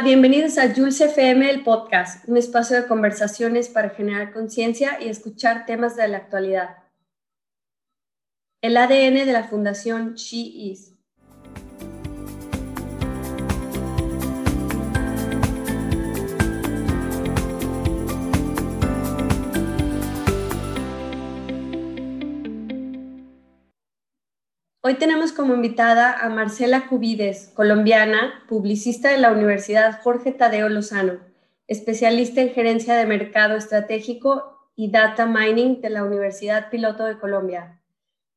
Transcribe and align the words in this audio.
Bienvenidos 0.00 0.58
a 0.58 0.74
Jules 0.74 1.00
FM, 1.00 1.48
el 1.48 1.62
podcast, 1.62 2.26
un 2.26 2.36
espacio 2.36 2.80
de 2.80 2.88
conversaciones 2.88 3.68
para 3.68 3.90
generar 3.90 4.32
conciencia 4.32 4.98
y 5.00 5.08
escuchar 5.08 5.64
temas 5.66 5.94
de 5.94 6.08
la 6.08 6.16
actualidad. 6.16 6.78
El 8.62 8.76
ADN 8.78 9.26
de 9.26 9.32
la 9.32 9.44
Fundación 9.44 10.14
She 10.14 10.38
Is. 10.38 10.91
Hoy 24.92 24.98
tenemos 24.98 25.32
como 25.32 25.54
invitada 25.54 26.12
a 26.18 26.28
Marcela 26.28 26.86
Cubides, 26.86 27.50
colombiana, 27.54 28.44
publicista 28.46 29.08
de 29.08 29.16
la 29.16 29.32
Universidad 29.32 30.02
Jorge 30.02 30.32
Tadeo 30.32 30.68
Lozano, 30.68 31.18
especialista 31.66 32.42
en 32.42 32.50
gerencia 32.50 32.94
de 32.96 33.06
mercado 33.06 33.56
estratégico 33.56 34.68
y 34.76 34.90
data 34.90 35.24
mining 35.24 35.80
de 35.80 35.88
la 35.88 36.04
Universidad 36.04 36.68
Piloto 36.68 37.06
de 37.06 37.18
Colombia. 37.18 37.80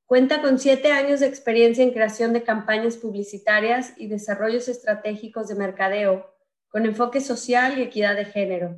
Cuenta 0.05 0.41
con 0.41 0.57
siete 0.57 0.93
años 0.93 1.19
de 1.19 1.25
experiencia 1.25 1.83
en 1.83 1.91
creación 1.91 2.31
de 2.31 2.43
campañas 2.43 2.95
publicitarias 2.95 3.91
y 3.97 4.07
desarrollos 4.07 4.69
estratégicos 4.69 5.49
de 5.49 5.55
mercadeo, 5.55 6.33
con 6.69 6.85
enfoque 6.85 7.19
social 7.19 7.77
y 7.77 7.81
equidad 7.81 8.15
de 8.15 8.23
género. 8.23 8.77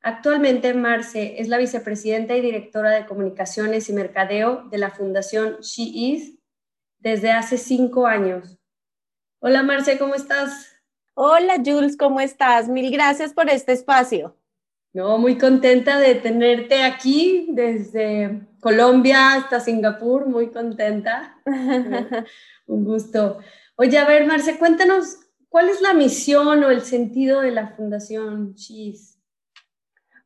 Actualmente, 0.00 0.72
Marce 0.72 1.42
es 1.42 1.48
la 1.48 1.58
vicepresidenta 1.58 2.34
y 2.34 2.40
directora 2.40 2.92
de 2.92 3.04
comunicaciones 3.04 3.90
y 3.90 3.92
mercadeo 3.92 4.64
de 4.70 4.78
la 4.78 4.88
Fundación 4.88 5.58
She 5.60 5.82
Is 5.82 6.36
desde 6.98 7.30
hace 7.32 7.58
cinco 7.58 8.06
años. 8.06 8.58
Hola 9.40 9.62
Marce, 9.62 9.98
¿cómo 9.98 10.14
estás? 10.14 10.76
Hola 11.14 11.62
Jules, 11.64 11.96
¿cómo 11.96 12.20
estás? 12.20 12.68
Mil 12.68 12.90
gracias 12.90 13.32
por 13.32 13.48
este 13.48 13.72
espacio. 13.72 14.36
No, 14.92 15.18
muy 15.18 15.36
contenta 15.36 15.98
de 15.98 16.14
tenerte 16.14 16.82
aquí 16.82 17.48
desde 17.50 18.48
Colombia 18.60 19.34
hasta 19.34 19.60
Singapur, 19.60 20.26
muy 20.26 20.50
contenta. 20.50 21.38
Un 22.66 22.84
gusto. 22.84 23.38
Oye, 23.76 23.98
a 23.98 24.06
ver, 24.06 24.26
Marce, 24.26 24.58
cuéntanos, 24.58 25.18
¿cuál 25.50 25.68
es 25.68 25.82
la 25.82 25.92
misión 25.92 26.64
o 26.64 26.70
el 26.70 26.80
sentido 26.80 27.42
de 27.42 27.50
la 27.50 27.68
Fundación 27.68 28.54
Cheese? 28.54 29.20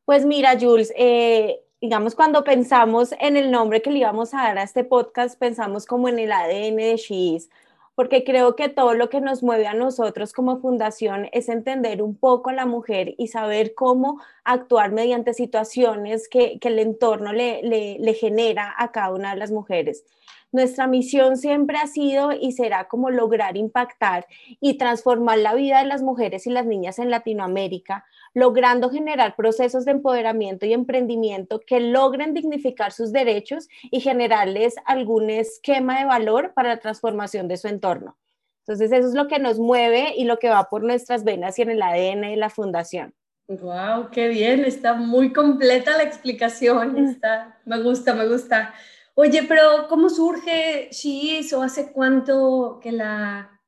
Pues 0.05 0.25
mira, 0.25 0.57
Jules, 0.59 0.93
eh, 0.95 1.59
digamos, 1.81 2.13
cuando 2.13 2.43
pensamos 2.43 3.13
en 3.19 3.35
el 3.37 3.49
nombre 3.49 3.81
que 3.81 3.89
le 3.89 3.99
íbamos 3.99 4.35
a 4.35 4.43
dar 4.43 4.59
a 4.59 4.63
este 4.63 4.83
podcast, 4.83 5.37
pensamos 5.39 5.87
como 5.87 6.07
en 6.07 6.19
el 6.19 6.31
ADN 6.31 6.75
de 6.75 6.95
She's, 6.95 7.49
porque 7.95 8.23
creo 8.23 8.55
que 8.55 8.69
todo 8.69 8.93
lo 8.93 9.09
que 9.09 9.19
nos 9.19 9.41
mueve 9.41 9.65
a 9.65 9.73
nosotros 9.73 10.31
como 10.31 10.59
fundación 10.61 11.27
es 11.31 11.49
entender 11.49 12.03
un 12.03 12.15
poco 12.15 12.51
a 12.51 12.53
la 12.53 12.67
mujer 12.67 13.15
y 13.17 13.29
saber 13.29 13.73
cómo 13.73 14.21
actuar 14.43 14.91
mediante 14.91 15.33
situaciones 15.33 16.29
que, 16.29 16.59
el 16.61 16.79
entorno 16.79 17.33
le, 17.33 17.63
le 17.63 18.13
genera 18.13 18.75
a 18.77 18.91
cada 18.91 19.11
una 19.11 19.33
de 19.33 19.39
las 19.39 19.51
mujeres. 19.51 20.05
Nuestra 20.51 20.85
misión 20.85 21.37
siempre 21.37 21.77
ha 21.77 21.87
sido 21.87 22.33
y 22.33 22.51
será 22.51 22.89
como 22.89 23.09
lograr 23.09 23.55
impactar 23.55 24.27
y 24.59 24.77
transformar 24.77 25.37
la 25.37 25.55
vida 25.55 25.79
de 25.79 25.85
las 25.85 26.03
mujeres 26.03 26.45
y 26.45 26.49
las 26.49 26.65
niñas 26.65 26.99
en 26.99 27.09
Latinoamérica, 27.09 28.05
logrando 28.33 28.89
generar 28.89 29.35
procesos 29.35 29.85
de 29.85 29.91
empoderamiento 29.91 30.65
y 30.65 30.73
emprendimiento 30.73 31.59
que 31.59 31.79
logren 31.79 32.33
dignificar 32.33 32.91
sus 32.91 33.11
derechos 33.11 33.67
y 33.83 33.99
generarles 33.99 34.75
algún 34.85 35.29
esquema 35.29 35.99
de 35.99 36.05
valor 36.05 36.53
para 36.53 36.69
la 36.69 36.79
transformación 36.79 37.47
de 37.47 37.57
su 37.57 37.67
entorno. 37.67 38.17
Entonces, 38.65 38.91
eso 38.91 39.07
es 39.07 39.15
lo 39.15 39.27
que 39.27 39.39
nos 39.39 39.59
mueve 39.59 40.13
y 40.15 40.23
lo 40.23 40.37
que 40.37 40.49
va 40.49 40.69
por 40.69 40.83
nuestras 40.83 41.23
venas 41.23 41.57
y 41.57 41.63
en 41.63 41.71
el 41.71 41.81
ADN 41.81 42.21
de 42.21 42.37
la 42.37 42.49
fundación. 42.49 43.13
¡Wow! 43.47 44.11
¡Qué 44.11 44.29
bien! 44.29 44.63
Está 44.63 44.93
muy 44.93 45.33
completa 45.33 45.97
la 45.97 46.03
explicación. 46.03 46.97
Está, 46.97 47.59
me 47.65 47.81
gusta, 47.81 48.13
me 48.13 48.27
gusta. 48.27 48.73
Oye, 49.15 49.43
pero 49.43 49.87
¿cómo 49.89 50.09
surge 50.09 50.89
She's 50.91 51.51
o 51.51 51.61
hace 51.61 51.91
cuánto 51.91 52.79
que 52.81 52.93
la, 52.93 53.59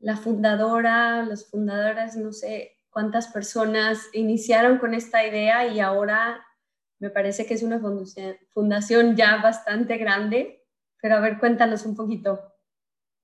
la 0.00 0.16
fundadora, 0.16 1.22
las 1.22 1.48
fundadoras, 1.48 2.16
no 2.16 2.32
sé 2.32 2.74
cuántas 2.94 3.26
personas 3.26 4.08
iniciaron 4.12 4.78
con 4.78 4.94
esta 4.94 5.26
idea 5.26 5.66
y 5.66 5.80
ahora 5.80 6.46
me 7.00 7.10
parece 7.10 7.44
que 7.44 7.54
es 7.54 7.64
una 7.64 7.80
fundación 8.52 9.16
ya 9.16 9.42
bastante 9.42 9.98
grande? 9.98 10.64
Pero 11.02 11.16
a 11.16 11.20
ver, 11.20 11.38
cuéntanos 11.40 11.84
un 11.84 11.96
poquito. 11.96 12.53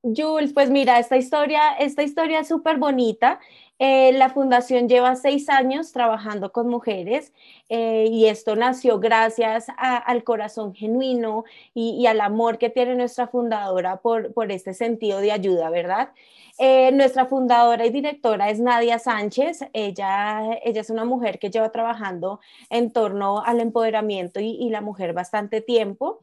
Jules, 0.02 0.54
pues 0.54 0.70
mira, 0.70 0.98
esta 0.98 1.18
historia, 1.18 1.74
esta 1.78 2.02
historia 2.02 2.40
es 2.40 2.48
súper 2.48 2.78
bonita. 2.78 3.38
Eh, 3.78 4.12
la 4.12 4.30
fundación 4.30 4.88
lleva 4.88 5.14
seis 5.14 5.48
años 5.50 5.92
trabajando 5.92 6.52
con 6.52 6.68
mujeres 6.68 7.32
eh, 7.68 8.08
y 8.10 8.26
esto 8.26 8.56
nació 8.56 8.98
gracias 8.98 9.66
al 9.76 10.24
corazón 10.24 10.74
genuino 10.74 11.44
y, 11.74 12.06
al 12.06 12.20
amor 12.20 12.58
que 12.58 12.70
tiene 12.70 12.94
nuestra 12.94 13.26
fundadora 13.28 13.98
por, 13.98 14.32
este 14.50 14.74
sentido 14.74 15.20
de 15.20 15.32
ayuda, 15.32 15.68
¿verdad? 15.70 16.10
Eh, 16.58 16.92
nuestra 16.92 17.26
fundadora 17.26 17.86
y 17.86 17.90
directora 17.90 18.50
es 18.50 18.60
Nadia 18.60 18.98
Sánchez. 18.98 19.66
Ella, 19.74 20.58
ella 20.62 20.80
es 20.80 20.90
una 20.90 21.04
mujer 21.04 21.38
que 21.38 21.50
lleva 21.50 21.72
trabajando 21.72 22.40
en 22.70 22.90
torno 22.90 23.42
al 23.44 23.60
empoderamiento 23.60 24.40
y 24.40 24.68
la 24.70 24.80
mujer 24.80 25.12
bastante 25.12 25.60
tiempo 25.60 26.20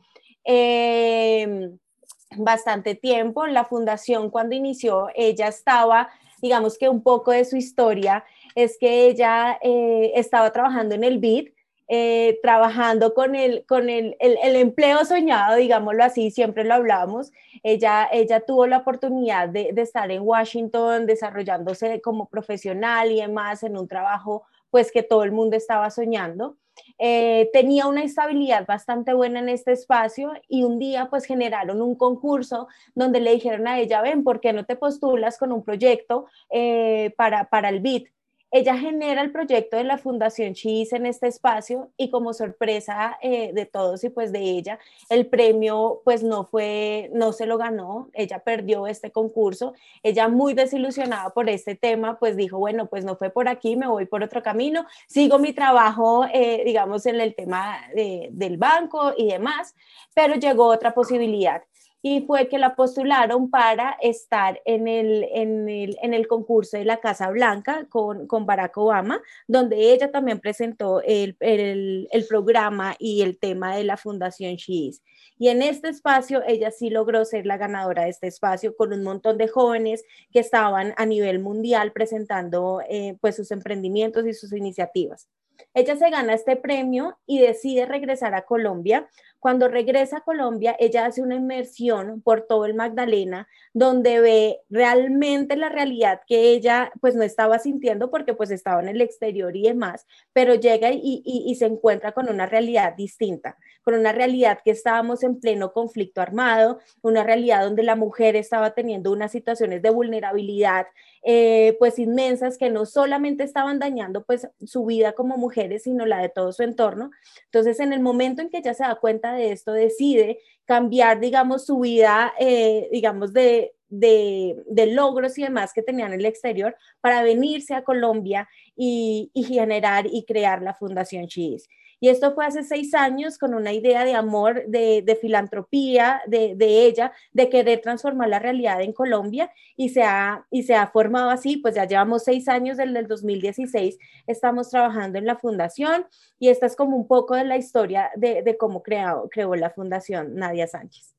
bastante 2.36 2.96
tiempo. 2.96 3.46
La 3.48 3.66
fundación 3.66 4.30
cuando 4.30 4.56
inició, 4.56 5.08
ella 5.16 5.48
estaba, 5.48 6.10
digamos 6.42 6.78
que 6.78 6.90
un 6.90 7.02
poco 7.02 7.32
de 7.32 7.46
su 7.46 7.58
historia 7.58 8.24
es 8.56 8.78
que 8.80 9.08
ella 9.08 9.60
eh, 9.62 10.12
estaba 10.16 10.52
trabajando 10.52 10.96
en 10.96 11.04
el 11.04 11.20
BID, 11.20 11.50
eh, 11.90 12.40
trabajando 12.42 13.14
con, 13.14 13.34
el, 13.36 13.66
con 13.66 13.90
el, 13.90 14.18
el, 14.20 14.56
empleo 14.58 15.06
soñado, 15.06 15.56
digámoslo 15.56 16.04
así, 16.04 16.32
siempre 16.32 16.66
lo 16.66 16.74
hablamos. 16.74 17.32
Ella, 17.64 18.10
ella 18.12 18.42
tuvo 18.42 18.68
la 18.68 18.80
oportunidad 18.80 19.48
de, 19.48 19.72
de 19.72 19.82
estar 19.82 20.12
en 20.12 20.22
Washington 20.24 21.06
desarrollándose 21.06 22.02
como 22.02 22.28
profesional 22.28 23.12
y 23.12 23.22
demás 23.22 23.64
en 23.64 23.78
un 23.78 23.88
trabajo 23.88 24.44
pues 24.70 24.92
que 24.92 25.02
todo 25.02 25.24
el 25.24 25.32
mundo 25.32 25.56
estaba 25.56 25.90
soñando. 25.90 26.58
Eh, 27.00 27.50
tenía 27.54 27.88
una 27.88 28.04
estabilidad 28.04 28.66
bastante 28.66 29.14
buena 29.14 29.40
en 29.40 29.50
este 29.50 29.72
espacio 29.72 30.34
y 30.48 30.64
un 30.64 30.80
día 30.80 31.08
pues 31.10 31.26
generaron 31.26 31.82
un 31.82 31.96
concurso 31.96 32.68
donde 32.96 33.20
le 33.20 33.34
dijeron 33.34 33.68
a 33.68 33.80
ella, 33.80 34.02
ven, 34.02 34.24
¿por 34.24 34.40
qué 34.40 34.54
no 34.54 34.66
te 34.66 34.76
postulas 34.76 35.38
con 35.38 35.52
un 35.52 35.64
proyecto 35.64 36.26
eh, 36.50 37.14
para, 37.18 37.50
para 37.50 37.70
el 37.70 37.80
BID? 37.80 38.08
Ella 38.50 38.78
genera 38.78 39.22
el 39.22 39.32
proyecto 39.32 39.76
de 39.76 39.84
la 39.84 39.98
Fundación 39.98 40.54
Chis 40.54 40.94
en 40.94 41.06
este 41.06 41.28
espacio 41.28 41.92
y 41.98 42.10
como 42.10 42.34
sorpresa 42.34 43.18
eh, 43.22 43.52
de 43.54 43.66
todos 43.66 44.06
y 44.06 44.10
pues 44.10 44.32
de 44.32 44.40
ella, 44.40 44.80
el 45.10 45.28
premio 45.28 46.02
pues 46.06 46.24
no 46.24 46.46
fue, 46.46 47.10
no 47.14 47.34
se 47.34 47.46
lo 47.46 47.58
ganó, 47.58 48.10
ella 48.14 48.40
perdió 48.40 48.88
este 48.88 49.12
concurso, 49.12 49.74
ella 50.02 50.30
muy 50.30 50.54
desilusionada 50.54 51.32
por 51.32 51.50
este 51.50 51.76
tema, 51.76 52.18
pues 52.20 52.38
dijo, 52.38 52.58
bueno, 52.58 52.86
pues 52.86 53.04
no 53.04 53.18
fue 53.18 53.30
por 53.30 53.50
aquí, 53.50 53.76
me 53.76 53.88
voy 53.88 54.06
por 54.06 54.24
otro 54.24 54.42
camino, 54.42 54.86
sigo 55.08 55.40
mi 55.40 55.52
trabajo, 55.52 56.26
eh, 56.34 56.64
digamos, 56.66 57.06
en 57.06 57.20
el 57.20 57.36
tema 57.36 57.78
del 57.94 58.58
banco 58.58 59.14
y 59.18 59.28
demás, 59.28 59.76
pero 60.14 60.36
llegó 60.36 60.68
otra 60.68 60.94
posibilidad 60.94 61.64
y 62.08 62.22
fue 62.22 62.48
que 62.48 62.58
la 62.58 62.74
postularon 62.74 63.50
para 63.50 63.98
estar 64.02 64.62
en 64.64 64.88
el, 64.88 65.28
en 65.34 65.68
el, 65.68 65.98
en 66.02 66.14
el 66.14 66.26
concurso 66.26 66.78
de 66.78 66.86
la 66.86 67.02
Casa 67.02 67.30
Blanca 67.30 67.86
con, 67.90 68.28
con 68.28 68.46
Barack 68.46 68.78
Obama, 68.78 69.22
donde 69.46 69.92
ella 69.92 70.10
también 70.10 70.40
presentó 70.40 71.02
el, 71.02 71.36
el, 71.42 72.08
el, 72.10 72.26
programa 72.26 72.96
y 72.98 73.24
el 73.24 73.38
tema 73.38 73.76
de 73.76 73.84
la 73.84 73.98
Fundación 73.98 74.56
She's. 74.56 75.02
Y 75.38 75.50
en 75.50 75.62
este 75.62 75.90
espacio 75.90 76.42
ella 76.48 76.72
sí 76.72 76.90
logró 76.90 77.26
ser 77.26 77.46
la 77.46 77.58
ganadora 77.58 78.04
de 78.04 78.10
este 78.10 78.28
espacio 78.28 78.74
con 78.78 78.94
un 78.94 79.04
montón 79.04 79.38
de 79.38 79.50
jóvenes 79.50 80.06
que 80.32 80.40
estaban 80.40 80.94
a 80.96 81.06
nivel 81.06 81.40
mundial 81.40 81.92
presentando 81.92 82.82
eh, 82.90 83.18
pues 83.20 83.36
sus 83.36 83.52
emprendimientos 83.52 84.26
y 84.26 84.34
sus 84.34 84.54
iniciativas. 84.54 85.28
Ella 85.74 85.96
se 85.96 86.10
gana 86.10 86.34
este 86.34 86.56
premio 86.56 87.18
y 87.26 87.40
decide 87.40 87.86
regresar 87.86 88.36
a 88.36 88.46
Colombia. 88.46 89.10
Cuando 89.40 89.68
regresa 89.68 90.18
a 90.18 90.22
Colombia, 90.22 90.76
ella 90.80 91.06
hace 91.06 91.22
una 91.22 91.36
inmersión 91.36 92.22
por 92.22 92.48
todo 92.48 92.66
el 92.66 92.74
Magdalena, 92.74 93.48
donde 93.74 94.20
ve 94.20 94.62
realmente 94.70 95.56
la 95.56 95.70
realidad 95.70 96.22
que 96.28 96.50
ella 96.52 96.92
pues 97.00 97.16
no 97.16 97.24
estaba 97.24 97.60
sintiendo 97.60 98.10
porque 98.10 98.34
pues 98.34 98.52
estaba 98.52 98.82
en 98.82 98.90
el 98.90 99.02
exterior 99.02 99.56
y 99.56 99.64
demás, 99.64 100.06
pero 100.34 100.56
llega 100.56 100.92
y, 100.92 101.22
y 101.24 101.56
se 101.56 101.66
encuentra 101.66 102.12
con 102.12 102.30
una 102.30 102.46
realidad 102.46 102.96
distinta, 102.96 103.58
con 103.84 103.94
una 103.94 104.12
realidad 104.12 104.60
que 104.66 104.72
estábamos 104.72 105.24
en 105.24 105.40
pleno 105.40 105.72
conflicto 105.72 106.22
armado, 106.22 106.80
una 107.02 107.24
realidad 107.24 107.64
donde 107.64 107.84
la 107.84 107.96
mujer 107.96 108.36
estaba 108.36 108.72
teniendo 108.72 109.12
unas 109.12 109.32
situaciones 109.32 109.82
de 109.82 109.90
vulnerabilidad 109.90 110.88
eh, 111.24 111.76
pues 111.80 112.00
inmensas 112.00 112.58
que 112.58 112.70
no 112.70 112.86
solamente 112.86 113.44
estaban 113.44 113.80
dañando 113.80 114.24
pues 114.24 114.48
su 114.66 114.86
vida 114.86 115.12
como 115.12 115.36
mujeres, 115.48 115.84
sino 115.84 116.06
la 116.06 116.22
de 116.22 116.30
todo 116.30 116.52
su 116.52 116.64
entorno. 116.64 117.12
Entonces, 117.46 117.80
en 117.80 117.94
el 117.94 118.02
momento 118.02 118.42
en 118.42 118.50
que 118.50 118.58
ella 118.58 118.74
se 118.74 118.84
da 118.84 118.96
cuenta 118.96 119.34
de 119.34 119.52
esto, 119.52 119.72
decide 119.72 120.40
cambiar, 120.66 121.20
digamos, 121.20 121.66
su 121.66 121.80
vida, 121.80 122.34
eh, 122.40 122.90
digamos, 122.92 123.32
de, 123.34 123.74
de, 123.90 124.86
logros 124.94 125.38
y 125.38 125.44
demás 125.44 125.72
que 125.74 125.82
tenían 125.82 126.14
en 126.14 126.20
el 126.20 126.26
exterior 126.26 126.76
para 127.02 127.24
venirse 127.24 127.74
a 127.74 127.84
Colombia 127.84 128.48
y, 128.76 129.32
generar 129.48 130.08
y 130.12 130.26
crear 130.26 130.62
la 130.62 130.74
Fundación 130.74 131.28
Chis. 131.28 131.68
Y 132.00 132.10
esto 132.10 132.34
fue 132.34 132.46
hace 132.46 132.64
seis 132.64 132.94
años 132.94 133.38
con 133.38 133.56
una 133.56 133.74
idea 133.74 134.06
de 134.06 134.14
amor, 134.14 134.66
de, 134.68 135.18
filantropía 135.20 136.22
de, 136.28 136.56
ella, 136.60 137.12
de 137.32 137.50
querer 137.50 137.82
transformar 137.82 138.30
la 138.30 138.40
realidad 138.40 138.82
en 138.82 138.94
Colombia 138.94 139.52
y 139.76 139.90
se, 139.90 140.04
ha, 140.04 140.46
y 140.52 140.64
se 140.64 140.76
ha 140.76 140.88
formado 140.88 141.30
así, 141.30 141.58
pues 141.58 141.76
ya 141.76 141.86
llevamos 141.86 142.24
seis 142.24 142.48
años 142.48 142.78
desde 142.78 143.00
el 143.00 143.08
2016, 143.08 143.98
estamos 144.28 144.70
trabajando 144.70 145.18
en 145.18 145.26
la 145.26 145.38
fundación 145.38 146.06
y 146.40 146.50
esta 146.50 146.68
es 146.68 146.76
como 146.76 146.96
un 146.96 147.08
poco 147.08 147.36
de 147.36 147.46
la 147.46 147.58
historia 147.58 148.12
de, 148.16 148.56
cómo 148.60 148.84
creó, 148.84 149.28
creó 149.32 149.56
la 149.56 149.72
fundación 149.72 150.36
Nadia 150.36 150.68
Sánchez. 150.68 151.16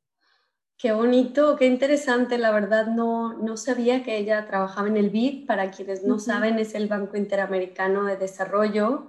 Qué 0.77 0.93
bonito, 0.93 1.57
qué 1.57 1.67
interesante. 1.67 2.39
La 2.39 2.53
verdad 2.53 2.87
no, 2.87 3.33
no 3.33 3.57
sabía 3.57 4.05
que 4.05 4.17
ella 4.17 4.47
trabajaba 4.47 4.87
en 4.87 4.97
el 4.97 5.11
BID. 5.11 5.45
Para 5.45 5.73
quienes 5.73 6.05
no 6.05 6.21
saben, 6.21 6.57
es 6.61 6.77
el 6.77 6.87
Banco 6.87 7.17
Interamericano 7.17 8.05
de 8.05 8.17
Desarrollo 8.17 9.09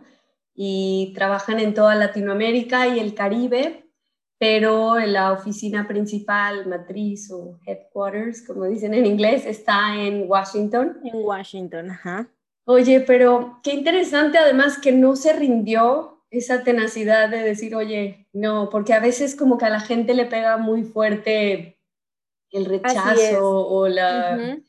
y 0.61 1.13
trabajan 1.15 1.61
en 1.61 1.73
toda 1.73 1.95
Latinoamérica 1.95 2.85
y 2.89 2.99
el 2.99 3.15
Caribe, 3.15 3.89
pero 4.37 4.99
la 4.99 5.31
oficina 5.31 5.87
principal, 5.87 6.67
matriz 6.67 7.31
o 7.31 7.57
headquarters, 7.65 8.45
como 8.45 8.65
dicen 8.65 8.93
en 8.93 9.05
inglés, 9.05 9.45
está 9.45 9.95
en 9.95 10.29
Washington. 10.29 10.99
En 11.01 11.23
Washington, 11.23 11.91
ajá. 11.91 12.27
Oye, 12.65 12.99
pero 12.99 13.61
qué 13.63 13.73
interesante 13.73 14.37
además 14.37 14.77
que 14.77 14.91
no 14.91 15.15
se 15.15 15.31
rindió 15.31 16.25
esa 16.29 16.61
tenacidad 16.61 17.29
de 17.29 17.37
decir, 17.37 17.73
oye, 17.73 18.27
no, 18.33 18.69
porque 18.69 18.93
a 18.93 18.99
veces 18.99 19.37
como 19.37 19.57
que 19.57 19.63
a 19.63 19.69
la 19.69 19.79
gente 19.79 20.13
le 20.13 20.25
pega 20.25 20.57
muy 20.57 20.83
fuerte 20.83 21.79
el 22.51 22.65
rechazo 22.65 23.65
o 23.65 23.87
la, 23.87 24.59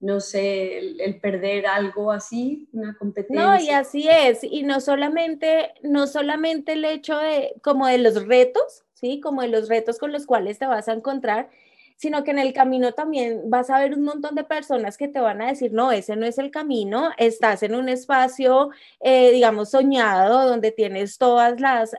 no 0.00 0.20
sé, 0.20 0.78
el, 0.78 1.20
perder 1.20 1.66
algo 1.66 2.10
así, 2.10 2.68
una 2.72 2.96
competencia. 2.96 3.46
No, 3.46 3.60
y 3.60 3.68
así 3.68 4.08
es, 4.08 4.42
y 4.42 4.62
no 4.62 4.80
solamente, 4.80 5.74
no 5.82 6.06
solamente 6.06 6.72
el 6.72 6.84
hecho 6.86 7.18
de, 7.18 7.54
como 7.62 7.86
de 7.86 7.98
los 7.98 8.26
retos, 8.26 8.84
¿sí? 8.94 9.20
Como 9.20 9.42
de 9.42 9.48
los 9.48 9.68
retos 9.68 9.98
con 9.98 10.10
los 10.10 10.26
cuales 10.26 10.58
te 10.58 10.66
vas 10.66 10.88
a 10.88 10.94
encontrar, 10.94 11.50
sino 12.00 12.24
que 12.24 12.30
en 12.30 12.38
el 12.38 12.54
camino 12.54 12.92
también 12.94 13.50
vas 13.50 13.68
a 13.68 13.78
ver 13.78 13.92
un 13.92 14.04
montón 14.04 14.34
de 14.34 14.42
personas 14.42 14.96
que 14.96 15.06
te 15.06 15.20
van 15.20 15.42
a 15.42 15.48
decir, 15.48 15.70
no, 15.74 15.92
ese 15.92 16.16
no 16.16 16.24
es 16.24 16.38
el 16.38 16.50
camino, 16.50 17.10
estás 17.18 17.62
en 17.62 17.74
un 17.74 17.90
espacio, 17.90 18.70
eh, 19.00 19.30
digamos, 19.32 19.72
soñado, 19.72 20.48
donde 20.48 20.72
tienes 20.72 21.18
todas 21.18 21.60
las, 21.60 21.92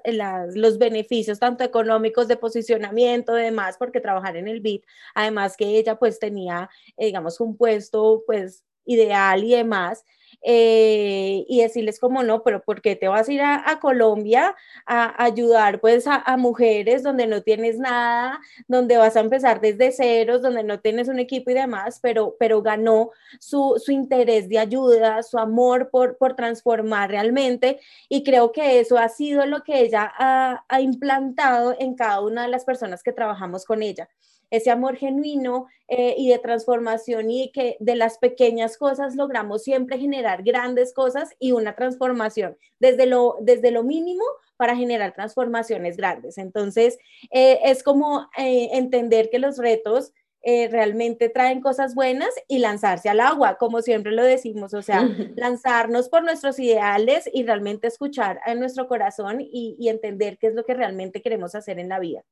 los 0.55 0.79
beneficios, 0.79 1.37
tanto 1.37 1.63
económicos, 1.63 2.27
de 2.27 2.35
posicionamiento, 2.35 3.35
de 3.35 3.43
demás, 3.43 3.77
porque 3.77 4.01
trabajar 4.01 4.37
en 4.37 4.47
el 4.47 4.61
BIT, 4.61 4.83
además 5.13 5.55
que 5.55 5.65
ella 5.77 5.99
pues 5.99 6.17
tenía, 6.17 6.71
eh, 6.97 7.05
digamos, 7.05 7.39
un 7.39 7.55
puesto 7.55 8.23
pues 8.25 8.63
ideal 8.85 9.43
y 9.43 9.51
demás, 9.51 10.03
eh, 10.43 11.45
y 11.47 11.61
decirles 11.61 11.99
como 11.99 12.23
no, 12.23 12.43
pero 12.43 12.63
¿por 12.63 12.81
qué 12.81 12.95
te 12.95 13.07
vas 13.07 13.29
a 13.29 13.33
ir 13.33 13.41
a, 13.41 13.79
Colombia 13.79 14.55
a, 14.85 15.23
ayudar 15.23 15.79
pues 15.79 16.05
a, 16.07 16.35
mujeres 16.37 17.03
donde 17.03 17.27
no 17.27 17.41
tienes 17.43 17.77
nada, 17.77 18.39
donde 18.67 18.97
vas 18.97 19.15
a 19.15 19.19
empezar 19.19 19.61
desde 19.61 19.91
ceros, 19.91 20.41
donde 20.41 20.63
no 20.63 20.79
tienes 20.79 21.07
un 21.07 21.19
equipo 21.19 21.51
y 21.51 21.53
demás, 21.53 21.99
pero, 22.01 22.35
pero 22.39 22.61
ganó 22.61 23.11
su, 23.39 23.81
su 23.83 23.91
interés 23.91 24.49
de 24.49 24.59
ayuda, 24.59 25.23
su 25.23 25.37
amor 25.37 25.89
por, 25.89 26.17
por 26.17 26.35
transformar 26.35 27.09
realmente 27.09 27.79
y 28.09 28.23
creo 28.23 28.51
que 28.51 28.79
eso 28.79 28.97
ha 28.97 29.09
sido 29.09 29.45
lo 29.45 29.63
que 29.63 29.81
ella 29.81 30.11
ha, 30.17 30.65
ha 30.67 30.81
implantado 30.81 31.75
en 31.79 31.95
cada 31.95 32.21
una 32.21 32.43
de 32.43 32.47
las 32.49 32.65
personas 32.65 33.03
que 33.03 33.13
trabajamos 33.13 33.65
con 33.65 33.83
ella 33.83 34.09
ese 34.51 34.69
amor 34.69 34.97
genuino 34.97 35.67
eh, 35.87 36.13
y 36.17 36.29
de 36.29 36.37
transformación 36.37 37.31
y 37.31 37.51
que 37.51 37.77
de 37.79 37.95
las 37.95 38.17
pequeñas 38.17 38.77
cosas 38.77 39.15
logramos 39.15 39.63
siempre 39.63 39.97
generar 39.97 40.43
grandes 40.43 40.93
cosas 40.93 41.29
y 41.39 41.53
una 41.53 41.75
transformación 41.75 42.57
desde 42.79 43.07
lo, 43.07 43.37
desde 43.41 43.71
lo 43.71 43.83
mínimo 43.83 44.23
para 44.57 44.75
generar 44.75 45.13
transformaciones 45.13 45.97
grandes. 45.97 46.37
Entonces, 46.37 46.99
eh, 47.31 47.59
es 47.63 47.81
como 47.81 48.29
eh, 48.37 48.69
entender 48.73 49.29
que 49.29 49.39
los 49.39 49.57
retos 49.57 50.13
realmente 50.43 51.29
traen 51.29 51.61
cosas 51.61 51.93
buenas 51.93 52.29
y 52.47 52.57
lanzarse 52.57 53.09
al 53.09 53.19
agua, 53.19 53.57
como 53.59 53.83
siempre 53.83 54.11
lo 54.11 54.23
decimos, 54.23 54.73
o 54.73 54.81
sea, 54.81 55.03
lanzarnos 55.35 56.09
por 56.09 56.23
nuestros 56.23 56.57
ideales 56.57 57.29
y 57.31 57.43
realmente 57.43 57.87
escuchar 57.87 58.39
a 58.43 58.55
nuestro 58.55 58.87
corazón 58.87 59.39
y, 59.39 59.75
y 59.77 59.89
entender 59.89 60.39
qué 60.39 60.47
es 60.47 60.55
lo 60.55 60.65
que 60.65 60.73
realmente 60.73 61.21
queremos 61.21 61.53
hacer 61.53 61.77
en 61.77 61.89
la 61.89 61.99
vida. 61.99 62.23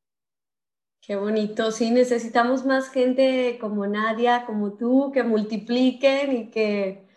Qué 1.01 1.15
bonito, 1.15 1.71
sí, 1.71 1.91
necesitamos 1.91 2.65
más 2.65 2.89
gente 2.89 3.57
como 3.59 3.87
Nadia, 3.87 4.45
como 4.45 4.73
tú, 4.73 5.11
que 5.13 5.23
multipliquen 5.23 6.31
y 6.35 6.51
que, 6.51 7.07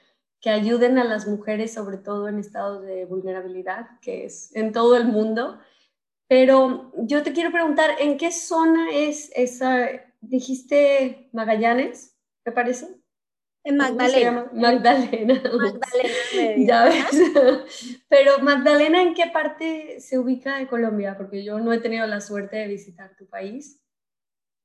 que 0.41 0.51
ayuden 0.51 0.99
a 0.99 1.05
las 1.05 1.27
mujeres, 1.27 1.75
sobre 1.75 1.99
todo 1.99 2.29
en 2.29 2.39
estados 2.39 2.83
de 2.83 3.05
vulnerabilidad, 3.05 4.01
que 4.01 4.25
es 4.25 4.55
en 4.57 4.73
todo 4.73 4.97
el 4.97 5.07
mundo. 5.07 5.59
Pero 6.29 6.93
yo 6.97 7.23
te 7.23 7.33
quiero 7.33 7.53
preguntar, 7.53 7.91
¿en 8.01 8.17
qué 8.17 8.33
zona 8.33 8.91
es 8.93 9.31
esa? 9.35 9.89
Dijiste 10.21 11.29
Magallanes, 11.33 12.17
¿te 12.45 12.53
parece? 12.53 13.02
En 13.65 13.77
Magdalena. 13.77 14.51
Magdalena. 14.53 15.35
Magdalena. 15.35 16.57
Ya 16.67 16.85
ves. 16.85 17.07
Pero 18.09 18.39
Magdalena, 18.41 19.03
¿en 19.03 19.15
qué 19.15 19.27
parte 19.33 20.01
se 20.01 20.19
ubica 20.19 20.59
de 20.59 20.67
Colombia? 20.67 21.17
Porque 21.17 21.45
yo 21.45 21.61
no 21.61 21.73
he 21.73 21.79
tenido 21.79 22.07
la 22.07 22.21
suerte 22.21 22.57
de 22.57 22.67
visitar 22.67 23.15
tu 23.17 23.27
país. 23.27 23.79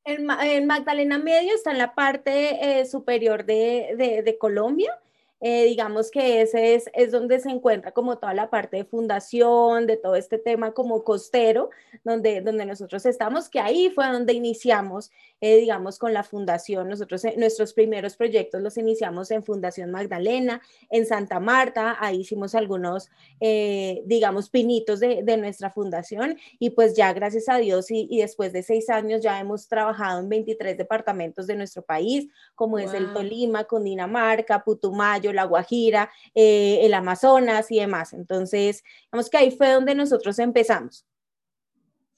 En, 0.04 0.26
Magdalena 0.66 1.18
Medio 1.18 1.54
está 1.54 1.72
en 1.72 1.78
la 1.78 1.94
parte 1.94 2.80
eh, 2.80 2.86
superior 2.86 3.46
de, 3.46 3.94
de, 3.98 4.22
de 4.24 4.38
Colombia 4.38 4.98
eh, 5.40 5.66
digamos 5.66 6.10
que 6.10 6.42
ese 6.42 6.74
es, 6.74 6.90
es 6.94 7.12
donde 7.12 7.40
se 7.40 7.50
encuentra 7.50 7.92
como 7.92 8.18
toda 8.18 8.34
la 8.34 8.50
parte 8.50 8.78
de 8.78 8.86
fundación, 8.86 9.86
de 9.86 9.96
todo 9.96 10.16
este 10.16 10.40
tema 10.40 10.74
como 10.74 11.04
costero, 11.04 11.70
donde, 12.04 12.42
donde 12.42 12.66
nosotros 12.66 13.06
estamos, 13.06 13.48
que 13.48 13.60
ahí 13.60 13.92
fue 13.94 14.08
donde 14.08 14.34
iniciamos, 14.34 15.12
eh, 15.40 15.58
digamos, 15.58 16.00
con 16.00 16.12
la 16.12 16.24
fundación. 16.24 16.90
Nosotros, 16.90 17.24
eh, 17.26 17.36
nuestros 17.38 17.74
primeros 17.74 18.16
proyectos 18.16 18.62
los 18.62 18.78
iniciamos 18.78 19.30
en 19.30 19.44
Fundación 19.44 19.92
Magdalena, 19.92 20.62
en 20.90 21.06
Santa 21.06 21.40
Marta, 21.40 21.98
ahí 22.00 22.22
hicimos 22.22 22.56
algunos, 22.56 23.10
digamos, 23.40 24.50
pinitos 24.50 25.00
de, 25.00 25.22
de, 25.24 25.38
nuestra 25.38 25.70
fundación. 25.70 26.38
Y 26.58 26.72
pues 26.72 26.96
ya 26.96 27.14
gracias 27.14 27.48
a 27.50 27.58
Dios 27.58 27.92
y, 27.92 28.08
y, 28.10 28.22
después 28.22 28.54
de 28.54 28.64
seis 28.64 28.90
años 28.90 29.22
ya 29.22 29.40
hemos 29.40 29.68
trabajado 29.68 30.20
en 30.20 30.30
23 30.30 30.78
departamentos 30.78 31.46
de 31.46 31.56
nuestro 31.56 31.84
país, 31.84 32.28
como 32.56 32.80
es 32.80 32.94
el 32.94 33.14
Tolima, 33.14 33.66
Cundinamarca, 33.66 34.64
Putumayo, 34.64 35.27
la 35.34 35.46
Guajira, 35.46 36.12
eh, 36.34 36.80
el 36.82 36.94
Amazonas 36.94 37.72
y 37.72 37.80
demás. 37.80 38.14
Entonces, 38.14 38.84
digamos 39.12 39.30
que 39.30 39.38
ahí 39.38 39.52
fue 39.52 39.70
donde 39.70 39.96
nosotros 39.96 40.40
empezamos. 40.40 41.06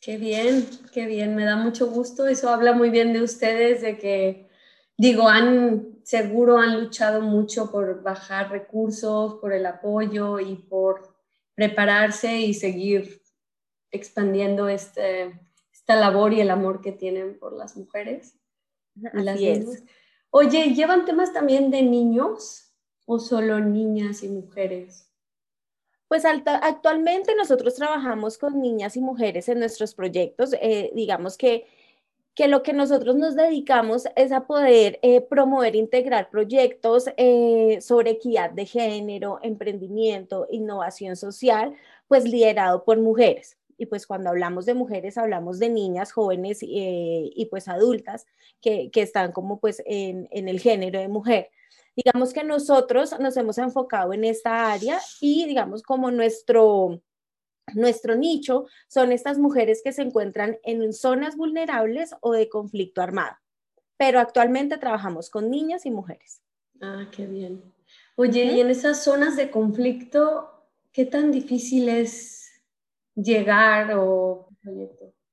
Qué 0.02 0.18
bien, 0.18 0.66
qué 0.94 1.06
bien, 1.06 1.36
me 1.36 1.44
da 1.44 1.58
mucho 1.58 1.88
gusto. 1.88 2.28
Eso 2.28 2.50
habla 2.50 2.74
muy 2.74 2.90
bien 2.90 3.12
de 3.12 3.22
ustedes, 3.22 3.82
de 3.82 3.98
que, 3.98 4.48
digo, 4.98 5.28
han, 5.28 6.00
seguro 6.04 6.58
han 6.58 6.80
luchado 6.80 7.22
mucho 7.22 7.70
por 7.70 8.02
bajar 8.02 8.50
recursos, 8.50 9.36
por 9.42 9.52
el 9.52 9.66
apoyo 9.66 10.40
y 10.40 10.56
por 10.56 11.16
prepararse 11.54 12.38
y 12.38 12.54
seguir 12.54 13.22
expandiendo 13.92 14.70
este, 14.70 15.38
esta 15.74 15.96
labor 15.96 16.32
y 16.32 16.40
el 16.40 16.52
amor 16.52 16.80
que 16.82 16.94
tienen 16.94 17.38
por 17.38 17.52
las 17.52 17.76
mujeres. 17.76 18.36
Oye, 20.30 20.74
¿llevan 20.74 21.06
temas 21.06 21.34
también 21.34 21.72
de 21.72 21.82
niños? 21.82 22.69
O 23.12 23.18
solo 23.18 23.60
niñas 23.60 24.22
y 24.22 24.30
mujeres? 24.30 25.10
Pues 26.08 26.26
actualmente 26.26 27.34
nosotros 27.34 27.74
trabajamos 27.74 28.38
con 28.38 28.62
niñas 28.62 28.96
y 28.98 29.02
mujeres 29.02 29.50
en 29.50 29.58
nuestros 29.58 29.96
proyectos. 29.96 30.54
Eh, 30.62 30.92
digamos 30.94 31.36
que, 31.36 31.66
que 32.36 32.48
lo 32.48 32.62
que 32.62 32.72
nosotros 32.72 33.16
nos 33.16 33.36
dedicamos 33.36 34.06
es 34.16 34.32
a 34.32 34.46
poder 34.46 35.00
eh, 35.02 35.22
promover, 35.22 35.76
integrar 35.76 36.30
proyectos 36.30 37.10
eh, 37.18 37.80
sobre 37.82 38.12
equidad 38.12 38.52
de 38.52 38.68
género, 38.68 39.40
emprendimiento, 39.42 40.46
innovación 40.52 41.16
social, 41.16 41.74
pues 42.08 42.26
liderado 42.26 42.84
por 42.84 43.00
mujeres. 43.00 43.58
Y 43.80 43.88
pues 43.88 44.06
cuando 44.06 44.30
hablamos 44.30 44.68
de 44.68 44.76
mujeres, 44.76 45.18
hablamos 45.18 45.58
de 45.58 45.70
niñas, 45.70 46.12
jóvenes 46.12 46.60
y 46.62 47.48
pues 47.50 47.68
adultas 47.68 48.28
que, 48.62 48.92
que, 48.92 49.02
están 49.02 49.32
como 49.32 49.60
pues 49.60 49.82
en, 49.88 50.28
en 50.30 50.48
el 50.48 50.60
género 50.60 51.00
de 51.00 51.08
mujer. 51.08 51.50
Digamos 51.96 52.34
que 52.34 52.44
nosotros 52.44 53.18
nos 53.20 53.36
hemos 53.38 53.58
enfocado 53.58 54.14
en 54.14 54.24
esta 54.24 54.72
área 54.72 55.00
y 55.20 55.46
digamos 55.46 55.84
como 55.84 56.12
nuestro, 56.12 57.02
nuestro 57.74 58.16
nicho 58.16 58.66
son 58.88 59.12
estas 59.12 59.38
mujeres 59.38 59.82
que 59.84 59.92
se 59.92 60.02
encuentran 60.02 60.58
en 60.64 60.94
zonas 60.94 61.36
vulnerables 61.36 62.16
o 62.22 62.34
de 62.34 62.50
conflicto 62.50 63.02
armado. 63.02 63.36
Pero 63.98 64.20
actualmente 64.20 64.78
trabajamos 64.78 65.30
con 65.30 65.50
niñas 65.50 65.86
y 65.86 65.92
mujeres. 65.92 66.42
Ah, 66.82 67.08
qué 67.12 67.26
bien. 67.26 67.62
Oye, 68.16 68.46
y 68.46 68.62
en 68.62 68.70
esas 68.70 69.04
zonas 69.04 69.36
de 69.36 69.50
conflicto, 69.50 70.68
¿qué 70.92 71.06
tan 71.06 71.32
difícil 71.32 71.90
es 71.90 72.50
llegar 73.16 73.94
o 73.96 74.50